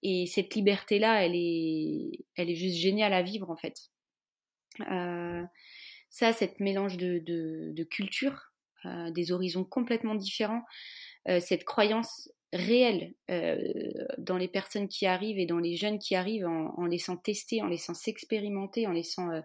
Et 0.03 0.25
cette 0.25 0.55
liberté-là, 0.55 1.25
elle 1.25 1.35
est, 1.35 2.11
elle 2.37 2.49
est 2.49 2.55
juste 2.55 2.77
géniale 2.77 3.13
à 3.13 3.21
vivre 3.23 3.49
en 3.51 3.57
fait. 3.57 3.75
Euh, 4.89 5.43
ça, 6.09 6.31
cette 6.31 6.61
mélange 6.61 6.95
de, 6.95 7.19
de, 7.19 7.87
euh, 8.85 9.11
des 9.11 9.31
horizons 9.33 9.65
complètement 9.65 10.15
différents, 10.15 10.63
cette 11.39 11.63
croyance 11.63 12.29
réelle 12.53 13.13
euh, 13.29 13.57
dans 14.17 14.37
les 14.37 14.47
personnes 14.47 14.87
qui 14.87 15.05
arrivent 15.05 15.39
et 15.39 15.45
dans 15.45 15.59
les 15.59 15.75
jeunes 15.75 15.99
qui 15.99 16.15
arrivent 16.15 16.45
en, 16.45 16.73
en 16.77 16.85
laissant 16.85 17.17
tester, 17.17 17.61
en 17.61 17.67
laissant 17.67 17.93
s'expérimenter, 17.93 18.87
en 18.87 18.91
laissant 18.91 19.29
euh, 19.31 19.41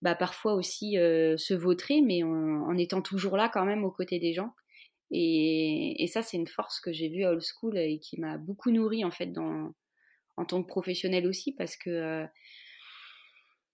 bah, 0.00 0.14
parfois 0.14 0.54
aussi 0.54 0.96
euh, 0.96 1.36
se 1.36 1.54
vautrer, 1.54 2.00
mais 2.00 2.22
en, 2.22 2.76
étant 2.78 3.02
toujours 3.02 3.36
là 3.36 3.50
quand 3.52 3.64
même 3.64 3.84
aux 3.84 3.90
côtés 3.90 4.20
des 4.20 4.32
gens. 4.32 4.52
Et, 5.10 6.06
ça, 6.12 6.22
c'est 6.22 6.36
une 6.36 6.46
force 6.46 6.80
que 6.80 6.92
j'ai 6.92 7.08
vue 7.08 7.24
à 7.24 7.30
Old 7.30 7.42
School 7.42 7.78
et 7.78 7.98
qui 7.98 8.20
m'a 8.20 8.38
beaucoup 8.38 8.70
nourrie 8.70 9.04
en 9.04 9.10
fait 9.10 9.36
en 9.38 10.44
tant 10.44 10.62
que 10.62 10.68
professionnel 10.68 11.26
aussi, 11.26 11.52
parce 11.52 11.76
que 11.76 11.90
euh, 11.90 12.26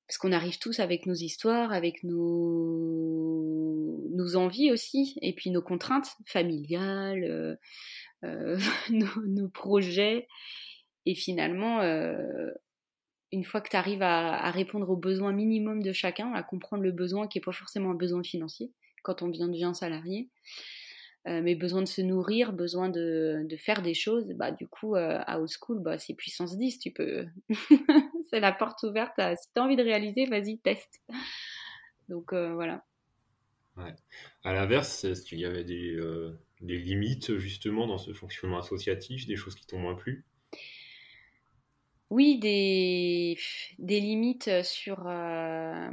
parce 0.06 0.18
qu'on 0.18 0.32
arrive 0.32 0.58
tous 0.58 0.80
avec 0.80 1.06
nos 1.06 1.14
histoires, 1.14 1.72
avec 1.72 2.04
nos, 2.04 4.06
nos 4.10 4.36
envies 4.36 4.70
aussi, 4.70 5.16
et 5.22 5.34
puis 5.34 5.50
nos 5.50 5.62
contraintes 5.62 6.16
familiales, 6.26 7.58
nos, 8.90 9.26
nos 9.26 9.48
projets. 9.48 10.28
Et 11.06 11.14
finalement, 11.14 11.80
euh, 11.80 12.50
une 13.32 13.44
fois 13.44 13.60
que 13.60 13.68
tu 13.68 13.76
arrives 13.76 14.02
à, 14.02 14.50
répondre 14.50 14.88
aux 14.88 14.96
besoins 14.96 15.32
minimums 15.32 15.82
de 15.82 15.92
chacun, 15.92 16.32
à 16.32 16.42
comprendre 16.42 16.82
le 16.82 16.92
besoin 16.92 17.26
qui 17.26 17.38
n'est 17.38 17.42
pas 17.42 17.52
forcément 17.52 17.90
un 17.90 17.94
besoin 17.94 18.22
financier 18.22 18.72
quand 19.02 19.22
on 19.22 19.28
vient 19.28 19.48
devient 19.48 19.72
salarié, 19.74 20.30
euh, 21.26 21.42
mais 21.42 21.54
besoin 21.54 21.82
de 21.82 21.88
se 21.88 22.00
nourrir, 22.00 22.52
besoin 22.52 22.88
de, 22.88 23.42
de 23.44 23.56
faire 23.56 23.82
des 23.82 23.92
choses, 23.92 24.32
bah 24.36 24.50
du 24.50 24.66
coup 24.66 24.94
euh, 24.94 25.20
à 25.26 25.40
Old 25.40 25.50
School, 25.50 25.82
bah 25.82 25.98
c'est 25.98 26.14
puissance 26.14 26.56
10, 26.56 26.78
tu 26.78 26.90
peux, 26.90 27.26
c'est 28.30 28.40
la 28.40 28.52
porte 28.52 28.82
ouverte. 28.84 29.14
Si 29.18 29.48
tu 29.52 29.60
as 29.60 29.62
envie 29.62 29.76
de 29.76 29.82
réaliser, 29.82 30.24
vas-y 30.26 30.58
teste. 30.58 31.02
Donc 32.08 32.32
euh, 32.32 32.54
voilà. 32.54 32.84
À 34.44 34.52
l'inverse, 34.52 35.04
est-ce 35.04 35.34
y 35.34 35.44
avait 35.44 35.64
des, 35.64 35.96
euh, 35.96 36.38
des 36.64 36.78
limites 36.78 37.38
justement 37.38 37.86
dans 37.86 37.98
ce 37.98 38.12
fonctionnement 38.12 38.58
associatif, 38.58 39.26
des 39.26 39.36
choses 39.36 39.54
qui 39.54 39.66
t'ont 39.66 39.78
moins 39.78 39.94
plu? 39.94 40.24
Oui, 42.10 42.38
des, 42.38 43.38
des 43.78 44.00
limites 44.00 44.62
sur. 44.62 45.06
euh, 45.08 45.90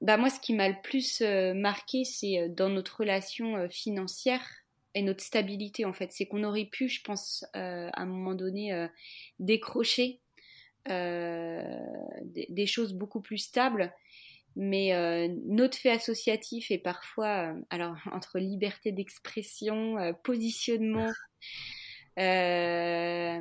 Bah 0.00 0.16
moi, 0.16 0.30
ce 0.30 0.40
qui 0.40 0.52
m'a 0.54 0.68
le 0.68 0.76
plus 0.82 1.20
euh, 1.22 1.54
marqué, 1.54 2.04
c'est 2.04 2.38
euh, 2.40 2.48
dans 2.48 2.68
notre 2.68 2.98
relation 3.00 3.68
financière 3.70 4.46
et 4.94 5.02
notre 5.02 5.22
stabilité 5.24 5.84
en 5.84 5.92
fait. 5.92 6.12
C'est 6.12 6.26
qu'on 6.26 6.44
aurait 6.44 6.66
pu, 6.66 6.88
je 6.88 7.02
pense, 7.02 7.46
à 7.54 7.90
un 8.00 8.06
moment 8.06 8.34
donné, 8.34 8.88
décrocher 9.38 10.20
des 10.86 12.66
choses 12.66 12.92
beaucoup 12.92 13.22
plus 13.22 13.38
stables. 13.38 13.94
Mais 14.56 14.94
euh, 14.94 15.28
notre 15.46 15.78
fait 15.78 15.90
associatif 15.90 16.70
est 16.70 16.78
parfois, 16.78 17.52
euh, 17.52 17.60
alors 17.70 17.96
entre 18.12 18.38
liberté 18.38 18.92
d'expression, 18.92 19.98
euh, 19.98 20.12
positionnement, 20.12 21.10
euh, 22.18 23.40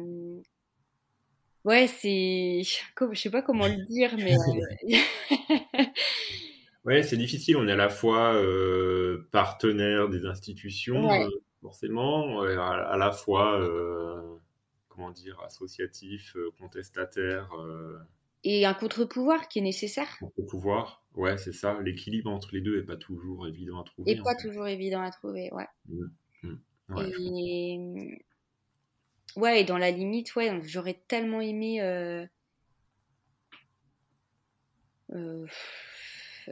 ouais, 1.65 1.88
c'est, 1.88 2.62
je 3.12 3.19
sais 3.19 3.30
pas 3.30 3.41
comment 3.41 3.67
le 3.67 3.86
dire, 3.86 4.15
mais 4.17 4.36
Ouais, 6.84 7.04
c'est 7.04 7.17
difficile. 7.17 7.58
On 7.58 7.67
est 7.67 7.74
à 7.74 7.76
la 7.76 7.89
fois 7.89 8.41
partenaire 9.32 10.10
des 10.10 10.26
institutions, 10.26 11.08
Ouais. 11.08 11.28
forcément, 11.62 12.41
à, 12.41 12.71
à 12.71 12.97
la 12.97 13.12
fois, 13.12 13.63
comment 14.88 15.12
dire, 15.12 15.39
associatif, 15.45 16.36
contestataire, 16.60 17.52
et 18.43 18.65
un 18.65 18.73
contre-pouvoir 18.73 19.47
qui 19.47 19.60
est 19.60 19.63
nécessaire 19.63 20.17
au 20.21 20.43
pouvoir. 20.43 21.04
Ouais, 21.15 21.38
c'est 21.38 21.51
ça. 21.51 21.80
L'équilibre 21.82 22.32
entre 22.32 22.49
les 22.54 22.62
deux 22.62 22.80
est 22.80 22.86
pas 22.86 22.95
toujours 22.95 23.47
évident 23.47 23.82
à 23.82 23.84
trouver. 23.84 24.12
et 24.12 24.21
pas 24.21 24.36
fait. 24.36 24.47
toujours 24.47 24.67
évident 24.67 25.01
à 25.01 25.12
trouver, 25.12 25.49
ouais. 25.51 25.67
Mm, 25.88 26.06
mm. 26.43 26.60
Ouais. 26.89 27.12
Et 27.19 28.21
ouais, 29.36 29.62
et 29.62 29.63
dans 29.63 29.77
la 29.77 29.91
limite, 29.91 30.36
ouais, 30.36 30.60
j'aurais 30.63 31.01
tellement 31.08 31.41
aimé, 31.41 31.82
euh, 31.82 32.25
euh, 35.13 35.45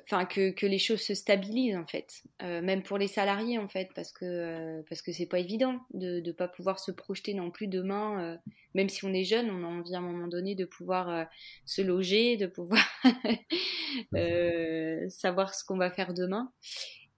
enfin 0.04 0.25
que, 0.25 0.52
que 0.52 0.65
les 0.65 0.78
choses 0.78 1.02
se 1.02 1.13
stabilisent 1.13 1.75
en 1.75 1.86
fait, 1.86 2.23
Euh, 2.41 2.62
même 2.62 2.84
pour 2.84 2.97
les 2.97 3.08
salariés 3.08 3.58
en 3.58 3.67
fait, 3.67 3.89
parce 3.95 4.12
que 4.12 4.25
euh, 4.25 4.82
parce 4.88 5.02
que 5.02 5.12
c'est 5.12 5.25
pas 5.25 5.39
évident 5.39 5.80
de 5.93 6.19
ne 6.19 6.32
pas 6.32 6.47
pouvoir 6.47 6.80
se 6.80 6.91
projeter 6.91 7.34
non 7.34 7.52
plus 7.52 7.67
demain, 7.67 8.23
euh, 8.23 8.38
même 8.75 8.89
si 8.89 9.04
on 9.06 9.13
est 9.13 9.23
jeune, 9.23 9.49
on 9.49 9.63
a 9.63 9.67
envie 9.67 9.95
à 9.95 9.99
un 9.99 10.02
moment 10.02 10.28
donné 10.28 10.56
de 10.56 10.65
pouvoir 10.65 11.10
euh, 11.10 11.23
se 11.65 11.82
loger, 11.82 12.38
de 12.38 12.47
pouvoir 12.47 12.84
savoir 15.10 15.54
ce 15.54 15.63
qu'on 15.65 15.78
va 15.78 15.91
faire 15.91 16.13
demain. 16.13 16.52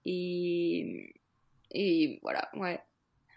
Et, 0.04 1.14
et 1.72 2.18
voilà, 2.22 2.48
ouais. 2.54 2.80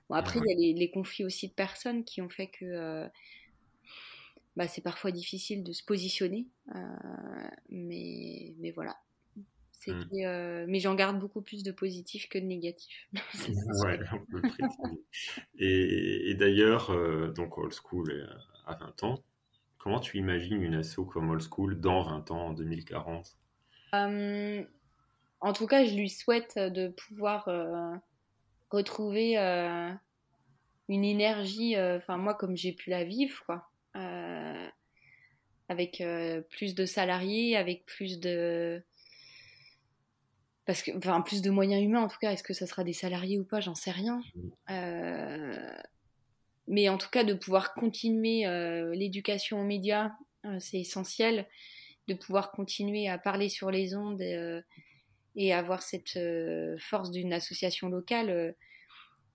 Bon, 0.10 0.15
après, 0.15 0.39
il 0.39 0.62
y 0.62 0.71
a 0.71 0.78
les, 0.78 0.91
conflits 0.91 1.26
aussi 1.26 1.48
de 1.48 1.54
personnes 1.54 2.04
qui 2.04 2.21
ont 2.21 2.30
fait 2.30 2.48
que 2.48 3.08
bah, 4.56 4.67
c'est 4.67 4.82
parfois 4.82 5.12
difficile 5.12 5.63
de 5.63 5.74
se 5.74 5.84
positionner. 5.84 6.48
mais, 7.69 8.54
mais 8.60 8.71
voilà. 8.71 8.95
Mmh. 9.88 10.65
mais 10.67 10.80
j'en 10.80 10.95
garde 10.95 11.19
beaucoup 11.19 11.41
plus 11.41 11.63
de 11.63 11.71
positif 11.71 12.28
que 12.30 12.38
de 12.38 12.45
négatif. 12.45 13.08
ouais, 13.84 14.00
on 14.13 14.26
peut 14.26 14.41
Et, 15.60 16.32
et 16.32 16.34
d'ailleurs, 16.36 16.91
donc 17.34 17.58
Old 17.58 17.74
School 17.74 18.28
à 18.65 18.76
20 18.76 19.04
ans, 19.04 19.24
comment 19.78 20.00
tu 20.00 20.17
imagines 20.17 20.62
une 20.62 20.76
asso 20.76 21.06
comme 21.12 21.30
Old 21.30 21.43
School 21.43 21.80
dans 21.80 22.02
20 22.04 22.32
ans, 22.32 22.48
en 22.48 22.54
2040 22.54 23.38
En 23.93 25.54
tout 25.54 25.67
cas, 25.67 25.86
je 25.86 25.95
lui 25.95 26.10
souhaite 26.10 26.58
de 26.58 26.88
pouvoir 26.88 27.48
retrouver 28.71 29.38
une 30.88 31.04
énergie, 31.04 31.80
enfin 31.80 32.17
moi 32.17 32.34
comme 32.34 32.58
j'ai 32.58 32.74
pu 32.74 32.89
la 32.89 33.04
vivre, 33.04 33.43
quoi. 33.45 33.69
avec 35.69 36.04
plus 36.50 36.76
de 36.76 36.86
salariés, 36.86 37.56
avec 37.56 37.86
plus 37.86 38.19
de 38.19 38.84
parce 40.65 40.82
que 40.82 40.91
enfin 40.97 41.21
plus 41.21 41.41
de 41.41 41.49
moyens 41.49 41.84
humains 41.84 42.01
en 42.01 42.08
tout 42.08 42.17
cas 42.19 42.32
est-ce 42.32 42.43
que 42.43 42.54
ça 42.54 42.65
sera 42.65 42.84
des 42.84 42.93
salariés 42.93 43.39
ou 43.39 43.43
pas 43.43 43.60
j'en 43.60 43.75
sais 43.75 43.91
rien. 43.91 44.21
Euh, 44.69 45.75
mais 46.67 46.89
en 46.89 46.97
tout 46.97 47.10
cas 47.10 47.23
de 47.23 47.34
pouvoir 47.34 47.73
continuer 47.73 48.45
euh, 48.45 48.93
l'éducation 48.95 49.62
aux 49.62 49.65
médias 49.65 50.12
euh, 50.45 50.58
c'est 50.60 50.80
essentiel. 50.80 51.47
De 52.08 52.13
pouvoir 52.13 52.51
continuer 52.51 53.10
à 53.10 53.17
parler 53.17 53.49
sur 53.49 53.71
les 53.71 53.95
ondes 53.95 54.21
et 55.36 55.54
avoir 55.54 55.82
cette 55.82 56.19
force 56.78 57.10
d'une 57.10 57.34
association 57.34 57.89
locale 57.89 58.56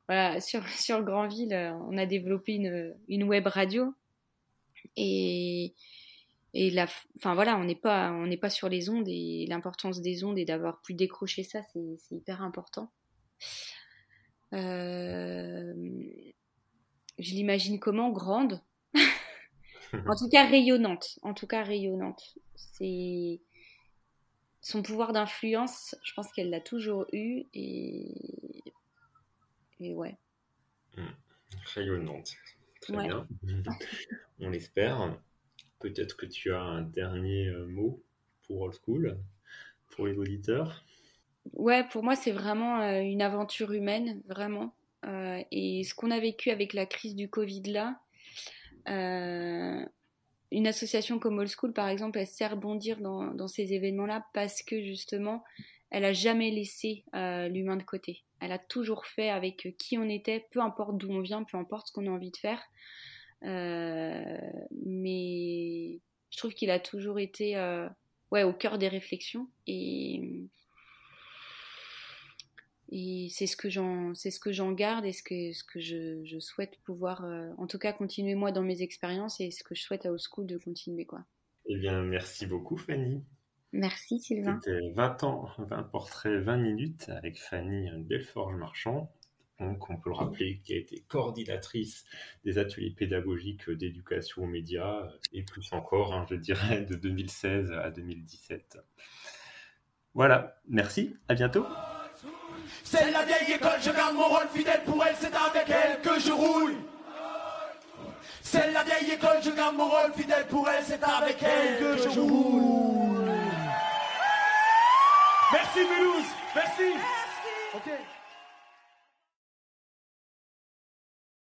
voilà 0.07 0.41
sur 0.41 0.67
sur 0.69 0.99
le 0.99 1.05
Grandville 1.05 1.75
on 1.89 1.99
a 1.99 2.07
développé 2.07 2.55
une, 2.55 2.95
une 3.09 3.25
web 3.25 3.47
radio. 3.47 3.93
Et 4.97 5.75
et 6.53 6.71
la, 6.71 6.87
enfin 7.17 7.35
voilà, 7.35 7.57
on 7.57 7.65
n'est 7.65 7.77
pas, 7.77 8.11
on 8.11 8.27
n'est 8.27 8.37
pas 8.37 8.51
sur 8.51 8.69
les 8.69 8.89
ondes 8.89 9.09
et 9.09 9.47
l'importance 9.49 10.01
des 10.01 10.25
ondes 10.25 10.39
et 10.39 10.45
d'avoir 10.45 10.81
pu 10.83 10.95
décrocher 10.95 11.45
ça, 11.45 11.63
c'est 11.73 11.97
hyper 12.11 12.43
important. 12.43 12.93
Euh, 14.53 15.73
je 17.19 17.35
l'imagine 17.35 17.79
comment? 17.79 18.11
Grande, 18.11 18.61
en 19.93 20.17
tout 20.17 20.29
cas 20.29 20.47
rayonnante, 20.47 21.21
en 21.23 21.35
tout 21.35 21.47
cas 21.47 21.63
rayonnante. 21.63 22.37
C'est 22.57 23.41
son 24.61 24.83
pouvoir 24.83 25.13
d'influence, 25.13 25.95
je 26.03 26.13
pense 26.15 26.33
qu'elle 26.33 26.51
l'a 26.51 26.61
toujours 26.61 27.07
eu 27.13 27.45
et 27.55 28.65
et 29.79 29.95
ouais. 29.95 30.19
Mmh. 30.97 31.07
Rayonnante, 31.75 32.33
très 32.81 33.07
bien. 33.07 33.29
on 34.41 34.51
l'espère. 34.51 35.17
Peut-être 35.81 36.15
que 36.17 36.27
tu 36.27 36.53
as 36.53 36.61
un 36.61 36.83
dernier 36.83 37.49
euh, 37.49 37.67
mot 37.67 38.03
pour 38.47 38.61
Old 38.61 38.75
School, 38.85 39.19
pour 39.89 40.07
les 40.07 40.17
auditeurs? 40.19 40.85
Ouais, 41.55 41.85
pour 41.89 42.03
moi, 42.03 42.17
c'est 42.17 42.33
vraiment 42.33 42.83
euh, 42.83 43.01
une 43.01 43.23
aventure 43.23 43.73
humaine, 43.73 44.21
vraiment. 44.29 44.75
Euh, 45.07 45.43
et 45.51 45.83
ce 45.85 45.95
qu'on 45.95 46.11
a 46.11 46.21
vécu 46.21 46.51
avec 46.51 46.75
la 46.75 46.85
crise 46.85 47.17
du 47.17 47.31
Covid 47.31 47.63
là, 47.63 47.99
une 50.53 50.67
association 50.67 51.19
comme 51.19 51.39
Old 51.39 51.49
School, 51.49 51.73
par 51.73 51.89
exemple, 51.89 52.19
elle 52.19 52.27
sert 52.27 52.57
bondir 52.57 53.01
dans, 53.01 53.33
dans 53.33 53.49
ces 53.49 53.73
événements-là 53.73 54.27
parce 54.35 54.63
que 54.63 54.83
justement, 54.83 55.45
elle 55.91 56.05
a 56.05 56.13
jamais 56.13 56.51
laissé 56.51 57.05
l'humain 57.15 57.77
de 57.77 57.85
côté. 57.85 58.25
Elle 58.41 58.51
a 58.51 58.59
toujours 58.59 59.07
fait 59.07 59.31
avec 59.31 59.77
qui 59.79 59.97
on 59.97 60.09
était, 60.09 60.47
peu 60.51 60.61
importe 60.61 60.99
d'où 60.99 61.13
on 61.13 61.21
vient, 61.21 61.45
peu 61.45 61.57
importe 61.57 61.89
ce 61.89 61.93
qu'on 61.93 62.09
a 62.09 62.11
envie 62.11 62.33
de 62.33 62.37
faire. 62.37 62.61
Euh, 63.43 64.51
mais 64.85 66.01
je 66.31 66.39
trouve 66.39 66.53
qu'il 66.53 66.71
a 66.71 66.79
toujours 66.79 67.19
été 67.19 67.57
euh, 67.57 67.89
ouais, 68.31 68.43
au 68.43 68.53
cœur 68.53 68.79
des 68.79 68.89
réflexions 68.89 69.49
et, 69.67 70.45
et 72.91 73.29
c'est 73.31 73.47
ce 73.47 73.57
que 73.57 73.71
j'en 73.71 74.15
c'est 74.15 74.31
ce 74.31 74.41
que 74.41 74.53
j'en 74.53 74.73
garde 74.73 75.07
et 75.07 75.13
ce 75.13 75.23
que 75.23 75.53
ce 75.53 75.65
que 75.65 75.81
je, 75.81 76.23
je 76.25 76.39
souhaite 76.39 76.79
pouvoir 76.85 77.25
euh, 77.25 77.49
en 77.57 77.67
tout 77.67 77.79
cas 77.79 77.95
continuer 77.95 78.35
moi 78.35 78.53
dans 78.53 78.63
mes 78.63 78.83
expériences 78.83 79.41
et 79.41 79.51
ce 79.51 79.65
que 79.65 79.75
je 79.75 79.83
souhaite 79.83 80.05
à 80.05 80.11
Old 80.11 80.21
School 80.21 80.47
de 80.47 80.59
continuer 80.59 81.07
quoi. 81.07 81.25
Eh 81.67 81.79
bien 81.79 82.03
merci 82.03 82.47
beaucoup 82.47 82.77
Fanny. 82.77 83.25
Merci 83.73 84.19
Sylvain. 84.19 84.59
C'était 84.63 84.91
20 84.95 85.23
ans, 85.25 85.49
20 85.59 85.85
portraits, 85.85 86.43
20 86.43 86.57
minutes 86.57 87.09
avec 87.09 87.39
Fanny 87.39 87.89
Belforge-Marchand 89.61 89.87
on 89.91 89.97
peut 89.97 90.11
le 90.11 90.17
rappeler, 90.17 90.61
qui 90.65 90.75
a 90.75 90.77
été 90.77 91.05
coordinatrice 91.09 92.05
des 92.45 92.59
ateliers 92.59 92.91
pédagogiques 92.91 93.71
d'éducation 93.71 94.45
aux 94.45 94.47
médias, 94.47 95.09
et 95.33 95.43
plus 95.43 95.73
encore, 95.73 96.15
hein, 96.15 96.27
je 96.31 96.35
dirais, 96.35 96.83
de 96.83 96.95
2016 96.95 97.73
à 97.73 97.91
2017. 97.91 98.79
Voilà, 100.15 100.61
merci, 100.69 101.17
à 101.29 101.35
bientôt. 101.35 101.67
C'est 102.83 103.11
la 103.11 103.25
vieille 103.25 103.55
école, 103.55 103.81
je 103.81 103.91
garde 103.91 104.15
mon 104.15 104.29
rôle 104.29 104.49
fidèle 104.53 104.83
pour 104.85 105.05
elle, 105.05 105.17
c'est 105.17 105.35
avec 105.35 105.69
elle 105.69 106.01
que 106.01 106.21
je 106.21 106.33
roule. 106.33 106.75
C'est 108.43 108.73
la 108.73 108.83
vieille 108.83 109.13
école, 109.13 109.39
je 109.43 109.51
garde 109.51 109.77
mon 109.77 109.89
rôle 109.89 110.13
fidèle 110.17 110.47
pour 110.49 110.69
elle, 110.69 110.83
c'est 110.85 111.03
avec 111.03 111.43
elle 111.43 111.79
que 111.79 112.03
je 112.03 112.19
roule. 112.19 113.31
Merci 115.53 115.79
Mulhouse, 115.81 116.31
merci. 116.55 116.95
Merci. 117.75 117.91